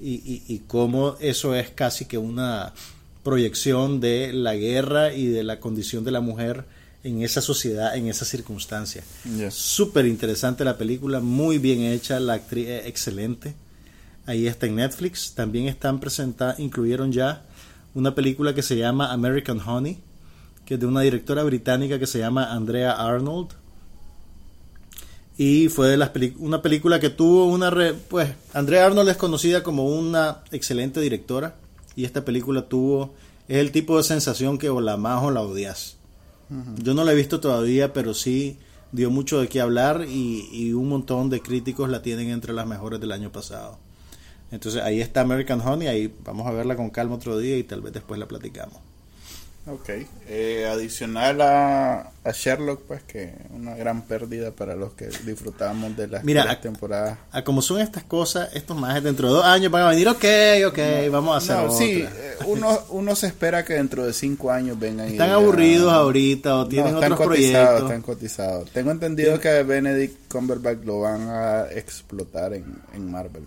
[0.00, 2.72] y, y, y cómo eso es casi que una
[3.22, 6.64] proyección de la guerra y de la condición de la mujer
[7.04, 9.02] en esa sociedad, en esa circunstancia.
[9.36, 9.54] Yes.
[9.54, 13.54] Súper interesante la película, muy bien hecha, la actriz es excelente.
[14.26, 15.32] Ahí está en Netflix.
[15.34, 17.44] También están presentadas, incluyeron ya
[17.94, 19.98] una película que se llama American Honey,
[20.66, 23.48] que es de una directora británica que se llama Andrea Arnold.
[25.38, 27.70] Y fue de las una película que tuvo una...
[27.70, 31.54] re- pues Andrea Arnold es conocida como una excelente directora.
[31.96, 33.14] Y esta película tuvo...
[33.46, 35.96] Es el tipo de sensación que o la amas o la odias.
[36.82, 38.58] Yo no la he visto todavía, pero sí
[38.90, 42.66] dio mucho de qué hablar y, y un montón de críticos la tienen entre las
[42.66, 43.78] mejores del año pasado.
[44.50, 47.82] Entonces ahí está American Honey, ahí vamos a verla con calma otro día y tal
[47.82, 48.78] vez después la platicamos.
[49.70, 49.90] Ok.
[50.28, 56.08] Eh, adicional a, a Sherlock, pues que una gran pérdida para los que disfrutamos de
[56.08, 57.18] las Mira, a- temporadas.
[57.32, 60.24] A como son estas cosas, estos más dentro de dos años van a venir, ok,
[60.68, 60.78] ok,
[61.10, 61.76] vamos a hacer No, otra.
[61.78, 65.92] sí, eh, uno, uno se espera que dentro de cinco años vengan y Están aburridos
[65.92, 67.82] "Ah, ahorita o no, tienen están otros cotizados, proyectos.
[67.90, 68.70] están cotizados.
[68.70, 72.64] Tengo entendido que Benedict Cumberbatch lo van a explotar en,
[72.94, 73.44] en Marvel.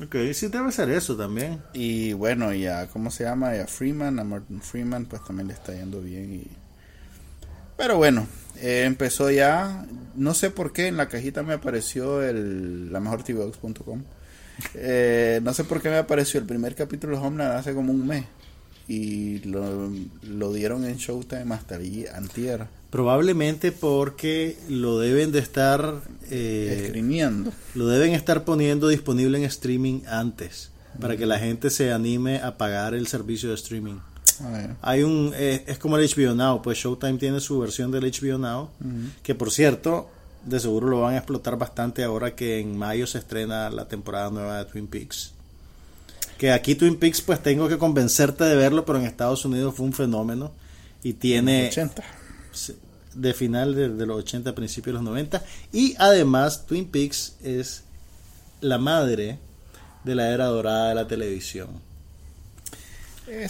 [0.00, 1.60] Ok, sí debe ser eso también.
[1.72, 3.50] Y bueno, y a, ¿cómo se llama?
[3.50, 6.34] A Freeman, a Martin Freeman, pues también le está yendo bien.
[6.34, 6.46] Y...
[7.76, 8.26] Pero bueno,
[8.60, 9.86] eh, empezó ya.
[10.14, 13.24] No sé por qué en la cajita me apareció el la mejor
[14.74, 18.06] Eh, no sé por qué me apareció el primer capítulo de Homeland hace como un
[18.06, 18.24] mes.
[18.86, 19.90] Y lo,
[20.22, 26.90] lo dieron en Showtime hasta allí, antier, Probablemente porque lo deben de estar eh,
[27.74, 32.56] lo deben estar poniendo disponible en streaming antes para que la gente se anime a
[32.56, 33.96] pagar el servicio de streaming.
[34.82, 38.38] Hay un eh, es como el HBO Now, pues Showtime tiene su versión del HBO
[38.38, 38.70] Now,
[39.22, 40.08] que por cierto,
[40.44, 44.30] de seguro lo van a explotar bastante ahora que en mayo se estrena la temporada
[44.30, 45.32] nueva de Twin Peaks.
[46.38, 49.86] Que aquí Twin Peaks pues tengo que convencerte de verlo, pero en Estados Unidos fue
[49.86, 50.52] un fenómeno
[51.02, 52.04] y tiene 80.
[53.14, 55.42] De final de, de los 80, principios de los 90.
[55.72, 57.82] Y además, Twin Peaks es
[58.60, 59.38] la madre
[60.04, 61.68] de la era dorada de la televisión.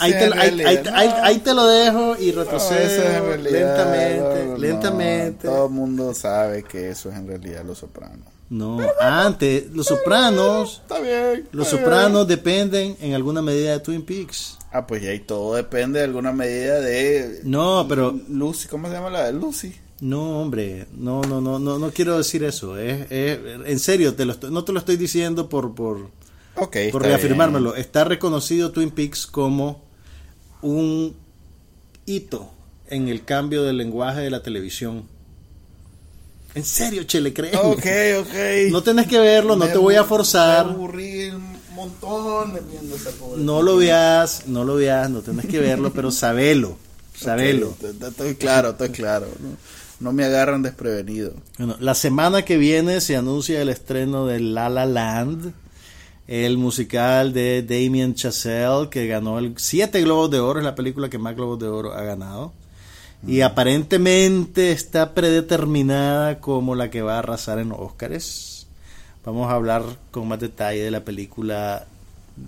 [0.00, 0.82] Ahí te, ahí- ahí
[1.22, 5.46] ahí- lo dejo y retrocedo es lentamente, no, no, lentamente.
[5.48, 8.26] todo el mundo sabe que eso es en realidad Los Sopranos.
[8.51, 11.49] No, antes, Los Sopranos, Está bien.
[11.53, 14.57] Los está Sopranos dependen en alguna medida de Twin Peaks.
[14.72, 17.40] Ah, pues ya ahí todo depende de alguna medida de.
[17.44, 19.74] No, pero Lucy, ¿cómo se llama la de Lucy?
[20.01, 22.78] No, hombre, no, no, no, no, no quiero decir eso.
[22.78, 26.09] Es, es- en serio, te lo estoy- no te lo estoy diciendo por, por,
[26.57, 26.76] Ok.
[26.92, 27.74] por reafirmármelo.
[27.76, 29.82] Está reconocido Twin Peaks como
[30.62, 31.14] un
[32.07, 32.51] hito
[32.88, 35.05] en el cambio del lenguaje de la televisión.
[36.55, 37.30] En serio, che, le.
[37.30, 37.86] Ok,
[38.20, 38.70] ok.
[38.70, 40.66] No tenés que verlo, no Me te voy a forzar.
[40.66, 43.42] Me aburrí un montón viendo esa pobre.
[43.42, 46.76] No lo veas, no lo veas, no tenés que verlo, pero sabelo,
[47.14, 47.76] sabelo.
[48.01, 49.28] Estoy claro, estoy claro.
[49.40, 49.57] No,
[50.01, 51.34] no me agarran desprevenido.
[51.59, 55.53] Bueno, la semana que viene se anuncia el estreno de La La Land,
[56.26, 61.09] el musical de Damien Chazelle, que ganó el siete Globos de Oro, es la película
[61.09, 62.53] que más Globos de Oro ha ganado.
[63.26, 68.66] Y aparentemente está predeterminada como la que va a arrasar en los Óscares.
[69.24, 71.86] Vamos a hablar con más detalle de la película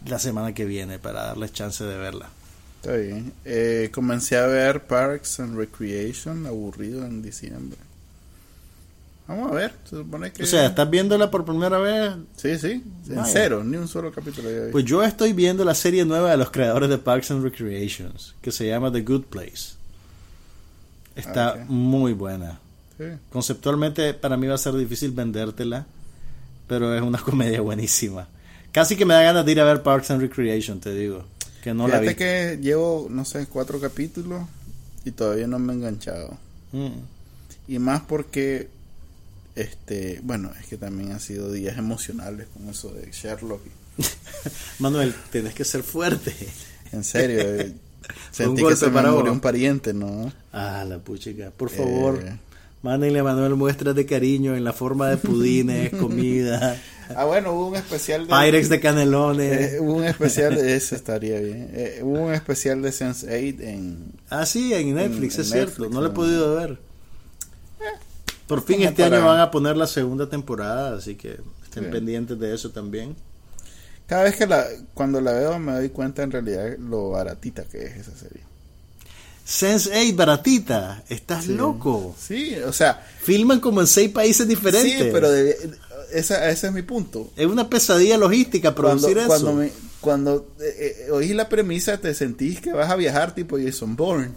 [0.06, 2.28] la semana que viene para darles chance de verla.
[2.80, 3.32] Está bien.
[3.44, 7.78] Eh, comencé a ver Parks and Recreation, aburrido en diciembre.
[9.28, 10.42] Vamos a ver, se supone que...
[10.42, 12.14] O sea, ¿estás viéndola por primera vez?
[12.36, 14.48] Sí, sí, en cero, ni un solo capítulo.
[14.72, 18.50] Pues yo estoy viendo la serie nueva de los creadores de Parks and Recreations, que
[18.50, 19.79] se llama The Good Place.
[21.20, 22.60] Está Ah, muy buena.
[22.98, 23.04] Sí.
[23.30, 25.86] Conceptualmente para mí va a ser difícil vendértela,
[26.66, 28.28] pero es una comedia buenísima.
[28.72, 31.24] Casi que me da ganas de ir a ver Parks and Recreation, te digo,
[31.62, 32.14] que no la vi.
[32.14, 34.42] que llevo, no sé, cuatro capítulos
[35.04, 36.38] y todavía no me he enganchado.
[36.72, 36.88] Mm.
[37.68, 38.68] Y más porque,
[39.56, 43.60] este, bueno, es que también han sido días emocionales con eso de Sherlock.
[44.78, 46.34] Manuel, tienes que ser fuerte.
[46.92, 47.72] En serio, eh,
[48.30, 49.30] sentí que se me murió vos.
[49.30, 50.32] un pariente, ¿no?
[50.52, 51.50] Ah, la puchica.
[51.50, 52.38] Por favor, Eh.
[52.82, 56.76] mándenle a Manuel muestras de cariño en la forma de pudines, comida,
[57.16, 58.32] Ah, bueno, hubo un especial de...
[58.32, 59.72] Pyrex de canelones.
[59.72, 61.68] Eh, hubo un especial de eso, estaría bien.
[61.74, 64.12] Eh, hubo un especial de Sense8 en...
[64.30, 65.70] Ah, sí, en Netflix, en es cierto.
[65.70, 66.78] Netflix, No lo he podido ver.
[68.46, 72.38] Por fin este para- año van a poner la segunda temporada, así que estén pendientes
[72.38, 73.16] de eso también.
[74.10, 74.66] Cada vez que la...
[74.92, 78.42] Cuando la veo me doy cuenta en realidad lo baratita que es esa serie.
[79.46, 81.54] Sense8, baratita, estás Sí.
[81.54, 82.16] loco.
[82.20, 83.06] Sí, o sea...
[83.22, 84.92] Filman como en seis países diferentes.
[85.00, 85.56] Sí, pero de-
[86.12, 87.30] esa, ese es mi punto.
[87.36, 89.56] Es una pesadilla logística Cuando, producir cuando eso.
[89.56, 93.94] me, cuando eh, eh, oís la premisa te sentís que vas a viajar tipo Jason
[93.94, 94.30] Bourne.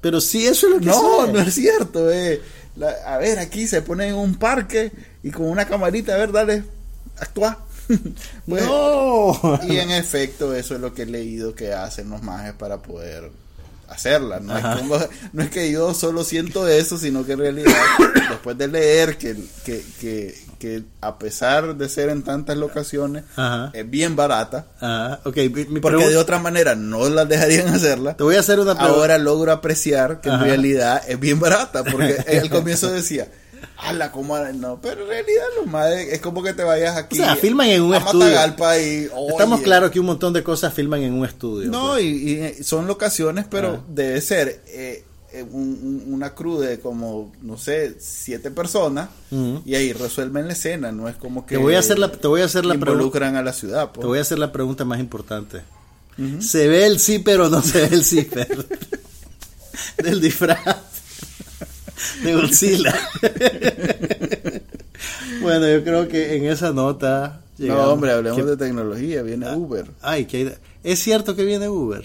[0.00, 2.10] Pero sí, eso es lo que No, no es cierto.
[2.10, 2.40] Eh.
[2.76, 4.90] La- a ver, aquí se pone en un parque
[5.22, 6.64] y con una camarita, a ver, dale,
[7.20, 7.64] actúa.
[8.46, 9.60] Pues, no.
[9.68, 13.30] Y en efecto, eso es lo que he leído que hacen los mages para poder
[13.88, 14.40] hacerla.
[14.40, 14.78] No es, Ajá.
[14.78, 14.98] como-
[15.32, 17.72] no es que yo solo siento eso, sino que en realidad,
[18.30, 23.70] después de leer que, que, que, que a pesar de ser en tantas locaciones, Ajá.
[23.74, 24.66] es bien barata,
[25.24, 28.16] ok, mi, mi porque pregunta- de otra manera no las dejarían hacerla.
[28.16, 28.96] Te voy a hacer una pregunta.
[28.98, 33.28] Ahora logro apreciar que en realidad es bien barata, porque al comienzo decía,
[33.78, 34.38] ala, ¿cómo?
[34.38, 37.68] No, pero en realidad lo más es, como que te vayas aquí O sea, filman
[37.68, 38.24] en un a estudio.
[38.26, 41.70] Matagalpa y, Estamos claros que un montón de cosas filman en un estudio.
[41.70, 42.04] No, pues.
[42.04, 43.84] y, y son locaciones, pero Ah.
[43.88, 49.74] debe ser eh, eh, un- un- una crew de como, no sé, siete personas y
[49.74, 52.40] ahí resuelven la escena, no es como que Te voy a hacer la- te voy
[52.40, 52.92] a hacer la pregunta.
[52.92, 53.90] involucran a la ciudad.
[53.92, 54.00] pues.
[54.00, 55.60] Te voy a hacer la pregunta más importante.
[56.40, 58.48] ¿Se ve el zipper o no se ve el zipper?
[59.98, 60.58] Del disfraz
[62.22, 62.94] de Godzilla.
[65.42, 67.40] bueno, yo creo que en esa nota.
[67.58, 67.86] No, llegamos.
[67.88, 69.56] hombre, hablemos ¿Qué- de tecnología, viene Ah.
[69.56, 69.86] Uber.
[70.02, 72.04] Ay, que hay- es cierto que viene Uber.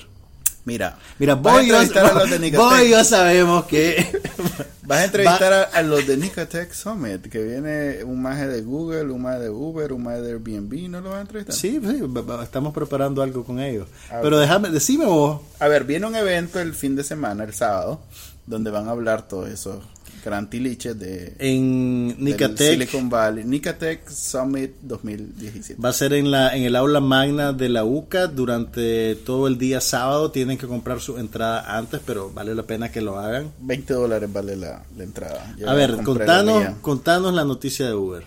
[0.64, 2.56] Mira, Mira, a vos yo, a Nicatec.
[2.56, 4.06] vos y yo sabemos que.
[4.84, 9.04] Vas a entrevistar a, a los de Nicatech Summit, que viene un maje de Google,
[9.06, 11.56] un maje de Uber, un maje de Airbnb, ¿no lo vas a entrevistar?
[11.56, 13.88] Sí, sí, va- va- estamos preparando algo con ellos.
[14.22, 15.42] Pero déjame, decime vos.
[15.60, 18.02] A ver, viene un evento el fin de semana, el sábado,
[18.46, 19.84] donde van a hablar todos esos
[20.24, 22.74] gran tiliches de En Nicatec.
[22.74, 23.44] Silicon Valley.
[23.44, 25.82] Nicatech Summit 2017.
[25.82, 29.58] Va a ser en la en el aula magna de la UCA durante todo el
[29.58, 30.32] día sábado.
[30.32, 33.52] Tienen que comprar su entrada antes, pero vale la pena que lo hagan.
[33.60, 35.56] 20 dólares vale la, la entrada.
[35.66, 38.24] A ver, la contanos, contanos la noticia de Uber.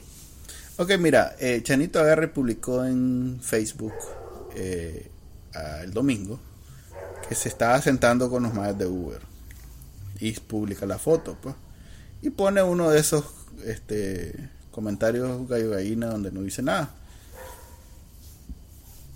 [0.77, 3.93] Ok, mira, eh, Chanito Agarre publicó en Facebook
[4.57, 5.09] eh,
[5.83, 6.41] el domingo
[7.29, 9.34] que se estaba sentando con los más de Uber
[10.21, 11.55] y publica la foto, pues.
[12.23, 13.25] Y pone uno de esos
[13.65, 16.91] este, comentarios gallo gallina donde no dice nada.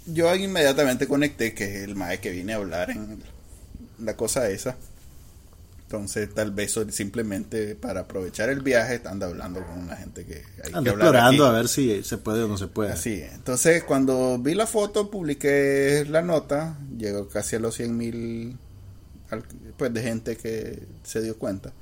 [0.07, 3.23] Yo inmediatamente conecté que es el mae que viene a hablar en
[3.99, 4.77] la cosa esa.
[5.83, 10.73] Entonces, tal vez simplemente para aprovechar el viaje anda hablando con una gente que hay
[10.75, 11.55] Anda que hablar explorando aquí.
[11.55, 12.93] a ver si se puede o no se puede.
[12.93, 13.33] Así, es.
[13.33, 18.59] entonces cuando vi la foto, publiqué la nota, llegó casi a los 100 mil
[19.77, 21.73] pues, de gente que se dio cuenta.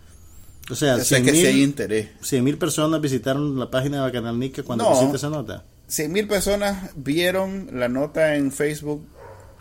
[0.70, 2.08] O sea, sé 100 que sí hay mil interés.
[2.22, 4.90] 100 mil personas visitaron la página de Bacanal Nica cuando No.
[4.90, 5.64] pusiste esa nota.
[5.86, 9.06] 100 mil personas vieron la nota en Facebook,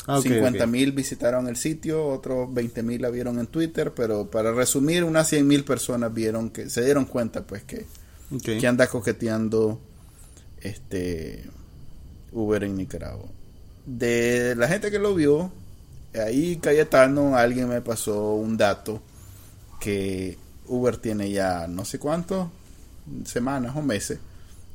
[0.07, 0.69] Ah, ok, 50 ok.
[0.69, 5.27] mil visitaron el sitio, otros 20 mil la vieron en Twitter, pero para resumir, unas
[5.29, 7.85] 100 mil personas vieron que se dieron cuenta pues que,
[8.31, 8.59] Ok.
[8.59, 9.79] que anda coqueteando
[10.61, 11.43] este
[12.31, 13.29] Uber en Nicaragua.
[13.85, 15.51] De la gente que lo vio,
[16.19, 19.01] ahí Cayetano, alguien me pasó un dato
[19.79, 20.37] que
[20.67, 22.49] Uber tiene ya no sé cuántos
[23.25, 24.19] semanas o meses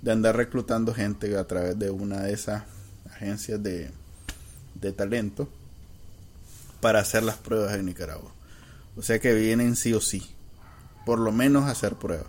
[0.03, 2.63] de andar reclutando gente a través de una de esas
[3.13, 3.91] agencias de,
[4.75, 5.49] de talento
[6.81, 8.31] para hacer las pruebas en Nicaragua.
[8.97, 10.23] O sea que vienen sí o sí,
[11.05, 12.29] por lo menos hacer pruebas.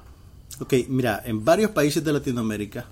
[0.59, 2.85] Ok, mira, en varios países de Latinoamérica,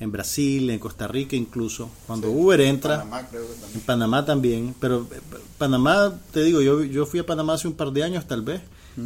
[0.00, 3.74] en Brasil, en Costa Rica incluso, cuando Uber entra, Panamá creo que también.
[3.74, 5.20] en Panamá también, pero eh,
[5.58, 8.60] Panamá, te digo, yo, yo fui a Panamá hace un par de años tal vez,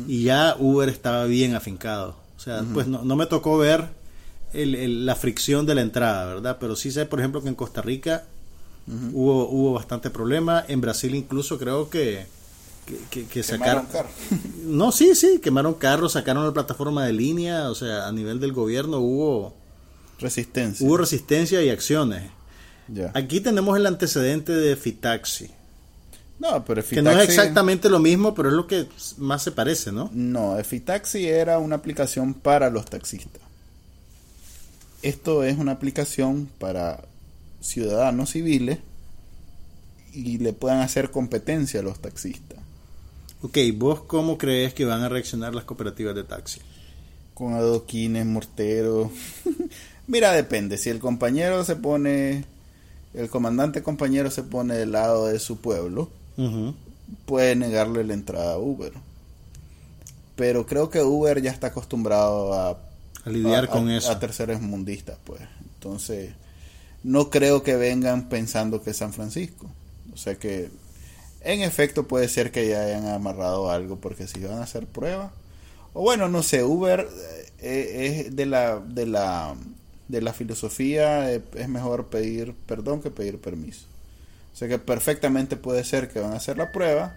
[0.09, 2.17] y ya Uber estaba bien afincado.
[2.37, 3.89] O sea, pues no, no me tocó ver
[4.55, 6.57] el- el- la fricción de la entrada, ¿verdad?
[6.59, 8.25] Pero sí sé, por ejemplo, que en Costa Rica
[9.13, 12.27] hubo, hubo bastante problema, en Brasil incluso creo que,
[13.11, 13.87] que, que- sacaron...
[13.87, 14.09] carro.
[14.65, 18.53] No, sí, sí, quemaron carros, sacaron la plataforma de línea, o sea, a nivel del
[18.53, 19.55] gobierno hubo,
[20.19, 20.87] Resistencia.
[20.87, 22.31] hubo resistencia y acciones.
[23.15, 25.51] Aquí tenemos el antecedente de Fitaxi,
[26.39, 28.87] No, pero que no es Fitaxi- exactamente lo mismo, pero es lo que
[29.19, 30.11] más se parece, ¿no?
[30.13, 33.41] No, Fitaxi era una aplicación para los taxistas.
[35.03, 37.05] Esto es una aplicación para
[37.61, 38.79] ciudadanos civiles
[40.13, 42.59] y le puedan hacer competencia a los taxistas.
[43.41, 46.61] Ok, ¿vos cómo crees que van a reaccionar las cooperativas de taxi?
[47.35, 49.11] Con adoquines, morteros.
[50.07, 50.79] Mira, depende.
[50.79, 52.45] Si el compañero se pone,
[53.15, 56.11] el comandante compañero se pone del lado de su pueblo,
[57.27, 58.93] puede negarle la entrada a Uber.
[60.37, 62.71] Pero creo que Uber ya está acostumbrado a,
[63.25, 64.11] A lidiar a- con a- eso.
[64.11, 65.41] a terceros mundistas, pues.
[65.75, 66.33] Entonces,
[67.03, 69.71] no creo que vengan pensando que es San Francisco.
[70.13, 70.71] O sea que,
[71.43, 75.31] en efecto, puede ser que ya hayan amarrado algo, porque si van a hacer pruebas,
[75.93, 77.07] o bueno, no sé, Uber
[77.59, 79.55] eh, es de la, de la,
[80.13, 83.87] de la filosofía eh, es mejor pedir perdón que pedir permiso.
[84.53, 87.17] O sea que perfectamente puede ser que van a hacer la prueba,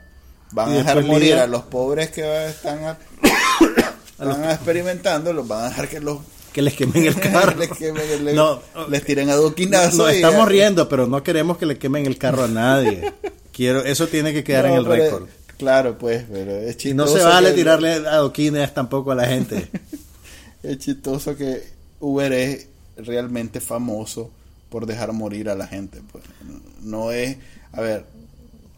[0.51, 2.97] van a dejar morir a los pobres que están, a-
[4.19, 6.19] están experimentando, los van a dejar que los
[6.53, 7.57] Que les quemen el carro.
[7.57, 9.95] les, quemen- les- No, les tiren adoquinazos.
[9.97, 10.49] Nos y estamos ya.
[10.49, 13.11] riendo, pero no queremos que le quemen el carro a nadie.
[13.51, 15.27] Quiero, eso tiene que quedar en No, el récord.
[15.57, 17.17] Claro, pues, pero es Y no chistoso.
[17.17, 19.69] se vale que- tirarle adoquines tampoco a la gente.
[20.63, 21.61] Es chistoso que
[21.99, 22.67] Uber es
[22.97, 24.31] realmente famoso
[24.69, 26.01] por dejar morir a la gente.
[26.11, 26.23] Pues.
[26.81, 27.37] No es,
[27.71, 28.05] a ver,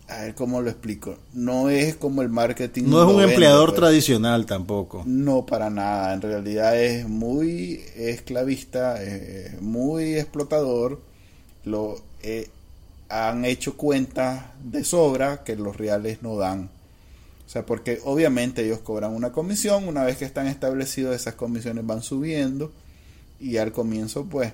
[0.07, 1.17] a ver cómo lo explico.
[1.33, 2.83] No es como el marketing.
[2.87, 3.79] No es un vende, empleador pues.
[3.79, 5.03] tradicional tampoco.
[5.05, 6.13] No, para nada.
[6.13, 11.01] En realidad es muy esclavista, es muy explotador.
[11.65, 12.49] Lo eh,
[13.09, 16.69] han hecho cuentas de sobra que los reales no dan.
[17.45, 21.85] O sea, porque obviamente ellos cobran una comisión, una vez que están establecidos esas comisiones
[21.85, 22.71] van subiendo
[23.39, 24.53] y al comienzo pues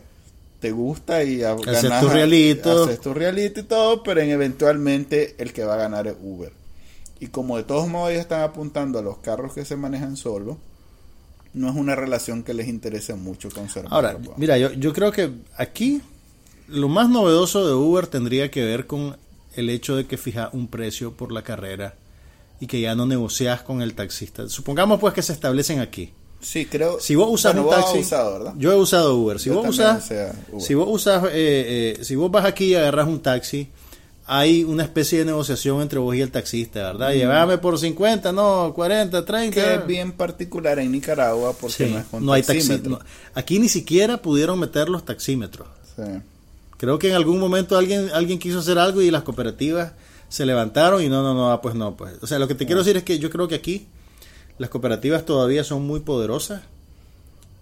[0.60, 2.84] te gusta y a- Haces ganas tu realito.
[2.86, 6.52] haces tu realito y todo, pero en eventualmente el que va a ganar es Uber.
[7.20, 10.58] Y como de todos modos ellos están apuntando a los carros que se manejan solo,
[11.54, 13.94] no es una relación que les interese mucho conservar.
[13.94, 14.38] Ahora, pues.
[14.38, 16.02] mira, yo, yo creo que aquí
[16.68, 19.18] lo más novedoso de Uber tendría que ver con
[19.56, 21.94] el hecho de que fija un precio por la carrera
[22.60, 24.48] y que ya no negocias con el taxista.
[24.50, 26.12] Supongamos pues que se establecen aquí.
[26.44, 27.00] Sí, creo.
[27.00, 28.54] Si vos usas bueno, un vos taxi, usado, ¿verdad?
[28.58, 29.39] yo he usado Uber.
[29.39, 30.12] Si Yo vos usas,
[30.60, 33.70] si vos usas, eh, eh, si vos vas aquí y agarras un taxi,
[34.26, 37.12] hay una especie de negociación entre vos y el taxista, ¿verdad?
[37.14, 39.54] Llévame por 50, no, 40, 30.
[39.54, 42.89] que es bien particular en Nicaragua porque Sí, no es con no hay taxímetro.
[42.91, 43.00] no-
[43.36, 45.68] aquí ni siquiera pudieron meter los taxímetros.
[45.96, 46.04] Sí.
[46.78, 49.91] Creo que en algún momento alguien alguien quiso hacer algo y las cooperativas
[50.30, 52.14] se levantaron y no, no, no, ah, pues no, pues.
[52.22, 53.88] O sea, lo que te quiero decir es que yo creo que aquí
[54.58, 56.62] las cooperativas todavía son muy poderosas.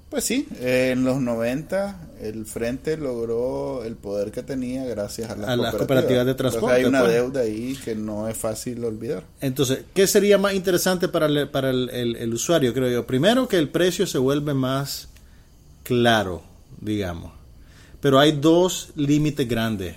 [0.10, 5.38] Pues sí, eh, en los 90 el Frente logró el poder que tenía gracias a
[5.38, 5.78] las, A las cooperativas.
[5.88, 7.12] cooperativas de Entonces transporte, hay una pues.
[7.14, 9.24] deuda ahí que no es fácil olvidar.
[9.40, 13.08] Entonces, ¿qué sería más interesante para el, para el, el- el usuario, creo yo?
[13.08, 15.08] Primero que el precio se vuelve más
[15.84, 16.44] claro,
[16.82, 17.32] digamos.
[18.02, 19.96] Pero hay dos límites grandes.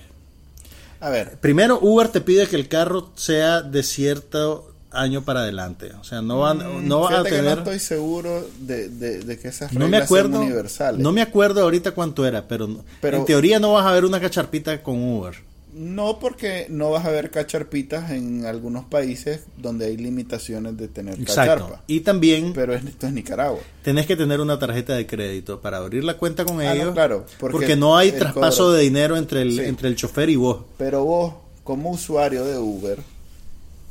[1.00, 5.92] A ver, Primero, Uber te pide que el carro sea de cierto año para adelante.
[6.00, 7.58] O sea, no van, no van a Mm, fíjate que no tener...
[7.58, 11.00] estoy seguro de, de- de que esas No me sean acuerdo, universales.
[11.00, 12.68] no me acuerdo ahorita cuánto era, pero,
[13.00, 15.34] Pero- en teoría no vas a ver una cacharpita con Uber.
[15.76, 21.18] No, porque no vas a ver cacharpitas en algunos países donde hay limitaciones de tener
[21.20, 21.64] Exacto.
[21.64, 21.82] cacharpa.
[21.88, 23.58] Y también Pero es- esto es Nicaragua.
[23.82, 26.94] tenés que tener una tarjeta de crédito para abrir la cuenta con Ah, no, ellos.
[26.94, 29.60] claro, porque porque, no hay traspaso cobro- de dinero entre el, Sí.
[29.64, 30.58] entre el chofer y vos.
[30.78, 31.34] Pero vos,
[31.64, 32.98] como usuario de Uber,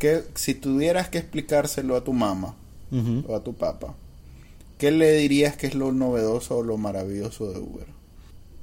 [0.04, 2.56] que si tuvieras que explicárselo a tu mamá
[3.26, 3.96] o a tu papá,
[4.78, 7.88] ¿qué le dirías que es lo novedoso o lo maravilloso de Uber?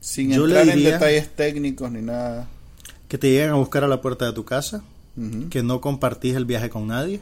[0.01, 2.47] Sin Yo entrar en detalles técnicos ni nada.
[3.09, 4.83] Que te lleguen a buscar a la puerta de tu casa,
[5.51, 7.21] que no compartís el viaje con nadie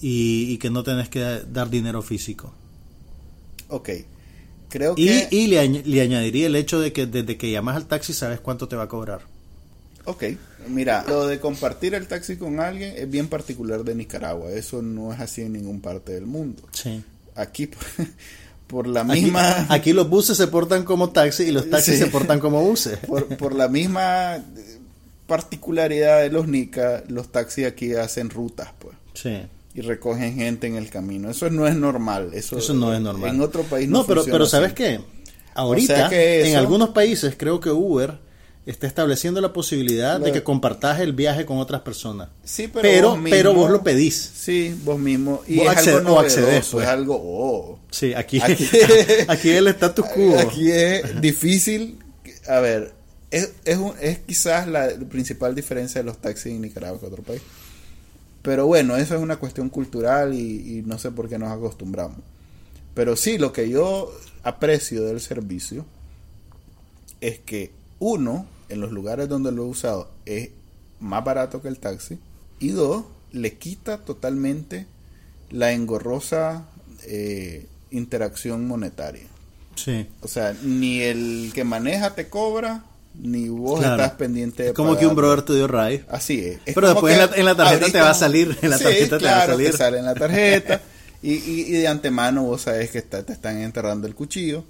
[0.00, 1.20] y, y que no tenés que
[1.52, 2.52] dar dinero físico.
[3.68, 3.90] Ok.
[4.68, 5.28] Creo Y, que...
[5.32, 8.40] y le, añ- le añadiría el hecho de que desde que llamas al taxi sabes
[8.40, 9.20] cuánto te va a cobrar.
[10.04, 10.24] Ok,
[10.68, 14.50] mira, lo de compartir el taxi con alguien es bien particular de Nicaragua.
[14.52, 16.62] Eso no es así en ninguna parte del mundo.
[16.72, 17.02] Sí.
[17.34, 17.82] Aquí, por,
[18.66, 19.66] por la misma...
[19.68, 22.00] aquí los buses se portan como taxi y los taxis Sí.
[22.04, 22.98] se portan como buses.
[23.06, 24.42] por, por la misma eh,
[25.26, 29.40] particularidad de los nica, los taxis aquí hacen rutas, pues, Sí.
[29.74, 31.30] y recogen gente en el camino.
[31.30, 32.30] Eso no es normal.
[32.34, 33.30] Eso, Eso no es normal.
[33.34, 34.74] En otro país no, No, pero, pero ¿sabes así.
[34.76, 35.00] qué?
[35.54, 38.18] Ahorita, O sea que eso- en algunos países, creo que Uber
[38.64, 42.28] está estableciendo la posibilidad de que compartas el viaje con otras personas.
[42.44, 44.14] Sí, pero, Pero, vos pero, mismo- vos lo pedís.
[44.34, 45.42] Sí, vos mismo.
[45.48, 46.84] Y Vos es acced- algo o accedes, pues.
[46.84, 47.20] es algo...
[47.20, 47.78] oh.
[47.90, 48.68] Sí, aquí, Aquí-
[49.28, 50.38] aquí, el status quo.
[50.38, 51.98] Aquí es difícil.
[52.48, 52.92] A ver,
[53.32, 57.22] es, es, un- es quizás la principal diferencia de los taxis en Nicaragua que otro
[57.22, 57.42] país.
[58.42, 62.18] Pero bueno, eso es una cuestión cultural y, y no sé por qué nos acostumbramos.
[62.94, 64.12] Pero sí, lo que yo
[64.44, 65.84] aprecio del servicio
[67.20, 67.70] es que
[68.04, 70.48] uno, en los lugares donde lo he usado, es
[70.98, 72.18] más barato que el taxi.
[72.58, 74.86] Y dos, le quita totalmente
[75.50, 76.64] la engorrosa
[77.04, 79.22] eh, interacción monetaria.
[79.76, 80.06] Sí.
[80.20, 82.84] O sea, ni el que maneja te cobra,
[83.14, 84.02] ni vos Claro.
[84.02, 86.04] estás pendiente de Es como que un brother te dio ride.
[86.08, 86.58] Así es.
[86.66, 88.84] Es Pero después en la- en la tarjeta te va a salir, en la Sí,
[88.84, 89.72] tarjeta te va a salir.
[89.76, 90.80] sale en la tarjeta.
[91.22, 94.64] y, y, y de antemano vos sabes que está- te están enterrando el cuchillo.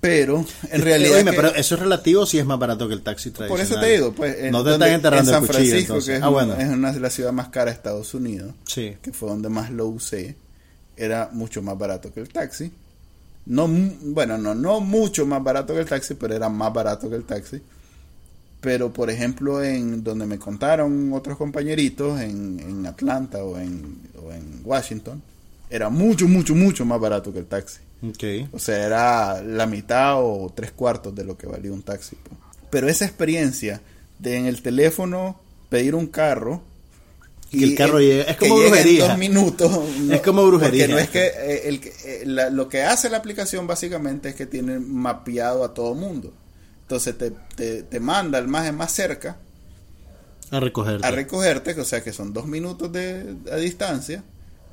[0.00, 1.16] Pero en realidad.
[1.18, 3.66] Oíme, que- pero eso es relativo si es más barato que el taxi por tradicional.
[3.66, 4.36] eso te digo, pues.
[4.38, 5.68] en no te donde- están enterrando en San el cuchillo.
[5.70, 6.10] Francisco, entonces.
[6.12, 6.54] que es, ah, bueno.
[6.54, 8.96] es una de las ciudades más caras de Estados Unidos, Sí.
[9.02, 10.36] que fue donde más lo usé,
[10.96, 12.70] era mucho más barato que el taxi.
[13.46, 17.16] No, bueno, no, no mucho más barato que el taxi, pero era más barato que
[17.16, 17.60] el taxi.
[18.60, 24.32] Pero, por ejemplo, en donde me contaron otros compañeritos, en, en Atlanta o en, o
[24.32, 25.22] en Washington,
[25.70, 27.78] era mucho, mucho, mucho más barato que el taxi.
[28.02, 28.48] Ok.
[28.52, 32.16] O sea, era la mitad o tres cuartos de lo que valía un taxi.
[32.70, 33.80] Pero esa experiencia
[34.18, 36.62] de en el teléfono pedir un carro
[37.50, 39.08] Y el carro llega- es como en brujería.
[39.08, 39.70] dos minutos.
[40.12, 40.86] Es como brujería.
[40.86, 44.46] No es que, eh, el eh, la- lo que hace la aplicación básicamente es que
[44.46, 46.32] tiene mapeado a todo mundo.
[46.82, 49.36] Entonces te, te, te manda el más más cerca
[50.50, 51.06] A recogerte.
[51.06, 54.22] a recogerte, o sea que son dos minutos de a distancia.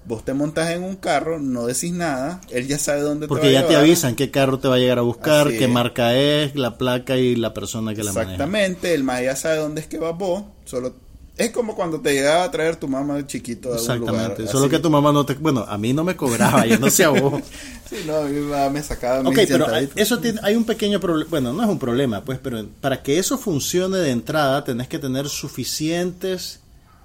[0.08, 3.54] Vos te montas en un carro, no decís nada, él ya sabe dónde Porque te
[3.54, 3.86] va ya a te llevar.
[3.86, 5.70] avisan qué carro te va a llegar a buscar, Así qué es.
[5.72, 8.34] marca es, la placa y la persona que la maneja.
[8.34, 10.44] Exactamente, el más ya sabe dónde es que vas vos.
[10.66, 10.94] Solo
[11.38, 14.16] es como cuando te llegaba a traer tu mamá de chiquito a un lugar.
[14.16, 14.48] Exactamente.
[14.48, 15.34] Solo que tu mamá no te...
[15.34, 17.42] Bueno, a mí no me cobraba, yo no sé a vos.
[17.90, 21.30] Sí, no, mi mamá me sacaba Ok, pero hay- eso tiene, hay un pequeño problema,
[21.30, 24.98] bueno, no es un problema, pues, pero para que eso funcione de entrada tenés que
[24.98, 26.62] tener suficientes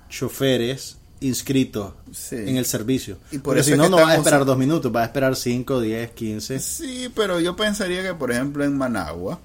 [0.08, 2.36] choferes inscritos Sí.
[2.36, 3.18] en el servicio.
[3.30, 5.80] Y por Porque si no, no vas a esperar dos minutos, vas a esperar cinco,
[5.80, 6.58] diez, quince.
[6.60, 9.38] Sí, pero yo pensaría que, por ejemplo, en Managua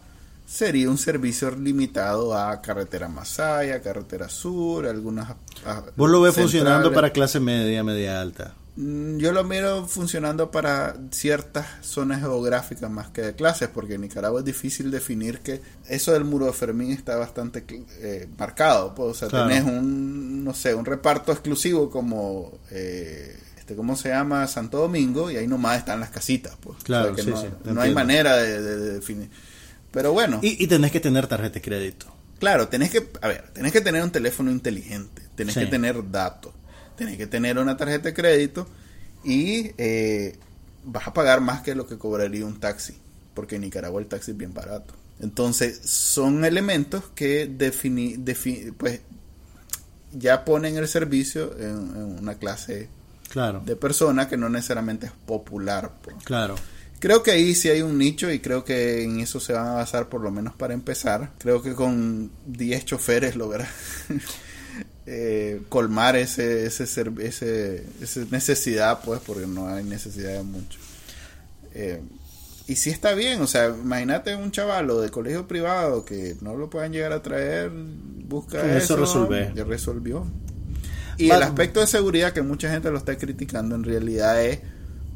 [0.48, 5.30] sería un servicio limitado a carretera Masaya, carretera Sur, algunas.
[5.66, 6.52] a- Vos lo ves centrales.
[6.52, 8.54] funcionando para clase media, media alta.
[8.78, 14.02] Mm, Yo lo miro funcionando para ciertas zonas geográficas más que de clases, porque en
[14.02, 17.64] Nicaragua es difícil definir que eso del muro de Fermín está bastante
[18.02, 18.94] eh, marcado.
[18.94, 19.48] Pues, o sea, Claro.
[19.48, 24.48] tenés un, no sé, un reparto exclusivo como, eh, este, ¿cómo se llama?
[24.48, 26.56] Santo Domingo, y ahí nomás están las casitas.
[26.62, 26.84] Pues.
[26.84, 29.30] Claro, O sea, que sí, no, sí, te no hay manera de, de- de definir.
[29.92, 32.06] Pero bueno, Y, y tenés que tener tarjeta de crédito.
[32.40, 35.62] claro, tenés que, a ver, tenés que tener un teléfono inteligente, tenés Sí.
[35.62, 36.54] que tener datos,
[36.98, 38.68] tenés que tener una tarjeta de crédito
[39.24, 40.36] y eh,
[40.84, 42.94] vas a pagar más que lo que cobraría un taxi,
[43.34, 44.94] porque en Nicaragua el taxi es bien barato.
[45.22, 49.00] Entonces, son elementos que defini, defi- pues
[50.18, 52.90] ya ponen el servicio en, en una clase
[53.30, 55.92] Claro, de persona que no necesariamente es popular.
[56.24, 56.56] claro.
[57.00, 59.74] Creo que ahí sí hay un nicho y creo que en eso se van a
[59.74, 61.34] basar por lo menos para empezar.
[61.38, 63.68] Creo que con 10 choferes lograr
[65.06, 66.84] eh, colmar ese, ese,
[67.20, 70.80] ese, esa necesidad, pues, porque no hay necesidad de mucho.
[71.74, 72.02] Eh,
[72.68, 76.70] y sí está bien, o sea, imagínate un chavalo de colegio privado que no lo
[76.70, 77.72] puedan llegar a traer,
[78.28, 80.26] busca Con eso eso, ya resolvió.
[81.18, 84.60] Y el aspecto de seguridad que mucha gente lo está criticando en realidad es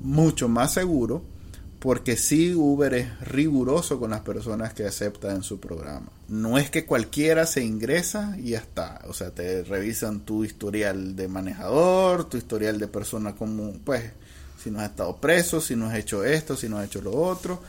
[0.02, 1.24] mucho más seguro
[1.80, 6.12] porque sí Uber es riguroso con las personas que acepta en su programa.
[6.28, 9.02] No es que cualquiera se ingresa y ya está.
[9.08, 14.12] O sea, te revisan tu historial de manejador, tu historial de persona común, pues
[14.62, 17.14] si no has estado preso, si no has hecho esto, si no has hecho lo
[17.14, 17.62] otro,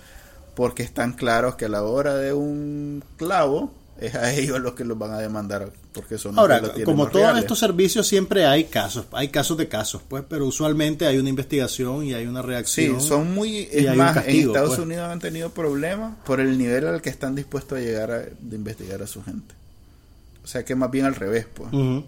[0.55, 4.85] porque están claros que a la hora de un clavo es a ellos los que
[4.85, 8.07] los van a demandar porque son los Ahora, que lo tienen como todos estos servicios
[8.07, 12.27] siempre hay casos, hay casos de casos, pues, pero usualmente hay una investigación y hay
[12.27, 13.01] una Sí, reacción.
[13.01, 13.69] son muy...
[13.73, 14.81] Es más, castigo, en Estados pues.
[14.81, 18.57] Unidos han tenido problemas por el nivel al que están dispuestos a llegar a de
[18.57, 19.55] investigar a su gente.
[20.51, 21.71] O sea que más bien al revés, pues.
[21.73, 22.05] Han,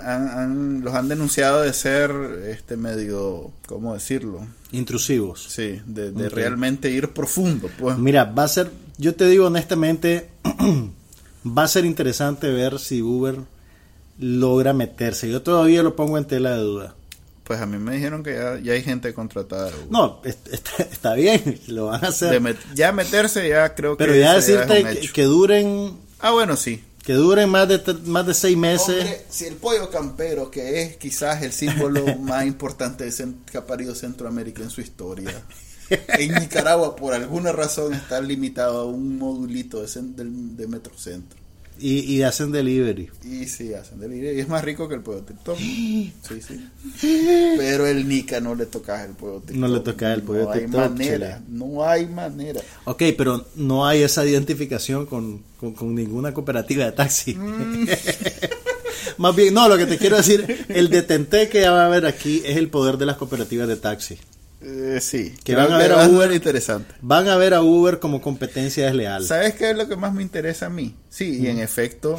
[0.00, 2.10] han- han- los han denunciado de ser
[2.48, 4.44] este medio, ¿cómo decirlo?
[4.72, 5.46] Intrusivos.
[5.50, 7.96] Sí, de, de realmente ir profundo, pues.
[7.96, 10.30] Mira, va a ser, yo te digo honestamente,
[11.46, 13.36] va a ser interesante ver si Uber
[14.18, 15.30] logra meterse.
[15.30, 16.94] Yo todavía lo pongo en tela de duda.
[17.44, 19.68] Pues a mí me dijeron que ya, ya hay gente contratada.
[19.68, 19.90] Uber.
[19.90, 22.40] No, est- está, está bien, lo van a hacer.
[22.42, 26.82] Met- ya meterse ya creo que pero ya decirte que duren Ah, bueno, sí.
[27.04, 29.00] Que duren más de más de seis meses.
[29.00, 33.08] Hombre, si el pollo campero, que es quizás el símbolo más importante
[33.50, 35.42] que ha parido Centroamérica en su historia,
[35.90, 41.43] en Nicaragua por alguna razón está limitado a un modulito de Metrocentro.
[41.78, 43.10] Y, y hacen delivery.
[43.24, 44.36] Y sí, hacen delivery.
[44.36, 45.58] Y es más rico que el pollo TikTok.
[45.58, 46.68] Sí, sí.
[47.58, 49.56] Pero el Nica no le tocas el pollo TikTok.
[49.56, 51.30] No le tocas el pollo no hay TikTok, manera.
[51.30, 51.44] chale.
[51.48, 52.60] No hay manera.
[52.84, 57.34] Ok, pero no hay esa identificación con, con- con ninguna cooperativa de taxi.
[57.34, 57.86] Mm.
[59.18, 62.42] Más bien, no, lo que te quiero decir, el detente que va a haber aquí
[62.44, 64.16] es el poder de las cooperativas de taxi.
[64.64, 65.34] Eh, sí.
[65.44, 66.32] Que van a ver a Uber.
[66.32, 66.94] interesante.
[67.02, 69.24] Van a ver a Uber como competencia desleal.
[69.24, 70.96] ¿Sabes qué es lo que más me interesa a mí?
[71.10, 72.18] Sí, y en efecto,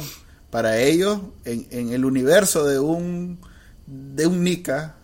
[0.50, 3.38] para ellos, en, en el universo de un
[3.86, 4.95] de un Nika,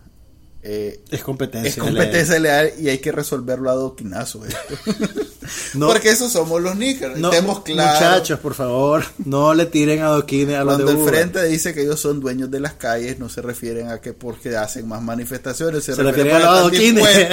[0.65, 1.69] eh, es competencia.
[1.69, 4.41] Es competencia leal y hay que resolverlo a doquinazo
[5.73, 7.17] no, Porque eso somos los níqueles.
[7.17, 11.81] No, Muchachos, por favor, no le tiren adoquines a los Cuando el frente dice que
[11.81, 15.83] ellos son dueños de las calles, no se refieren a que porque hacen más manifestaciones,
[15.83, 17.27] se, refieren, a los adoquines.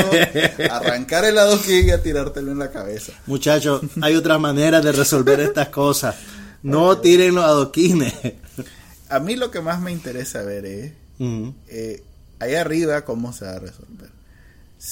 [0.68, 3.12] arrancar el adoquín y a tirártelo en la cabeza.
[3.26, 6.16] Muchachos, hay otra manera de resolver estas cosas.
[6.64, 8.12] No tiren los adoquines.
[9.08, 10.92] A mí lo que más me interesa ver es
[12.40, 14.10] ahí arriba, ¿cómo se va a resolver?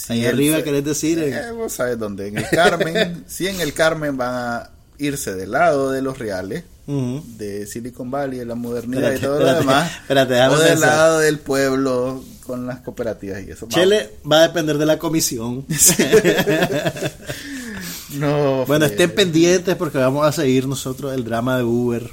[0.09, 1.19] ahí arriba, ¿querés decir?
[1.19, 2.29] Eh, vos sabes dónde.
[2.29, 6.65] En el Carmen, si en el Carmen van a irse del lado de los reales,
[6.87, 10.15] de Silicon Valley, de la modernidad y todo lo demás, o
[10.59, 13.69] del lado del pueblo con las cooperativas y eso.
[13.69, 15.67] Chile va a depender de la comisión.
[18.15, 22.11] no, bueno, estén pendientes porque vamos a seguir nosotros el drama de Uber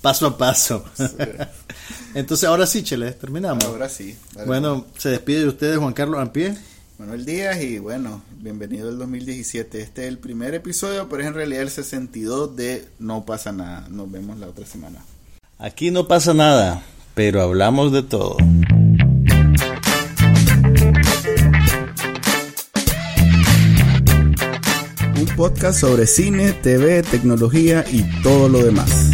[0.00, 0.84] paso a paso.
[2.14, 3.64] Entonces, ahora sí, Chele, terminamos.
[3.64, 4.16] Ahora sí.
[4.46, 6.56] bueno, se despide de ustedes Juan Carlos Ampie.
[6.98, 9.80] Manuel Díaz y bueno, bienvenido al 2017.
[9.80, 13.86] Este es el primer episodio, pero es en realidad el 62 de No pasa nada.
[13.88, 14.98] Nos vemos la otra semana.
[15.58, 16.82] Aquí no pasa nada,
[17.14, 18.36] pero hablamos de todo.
[25.16, 29.09] Un podcast sobre cine, TV, tecnología y todo lo demás.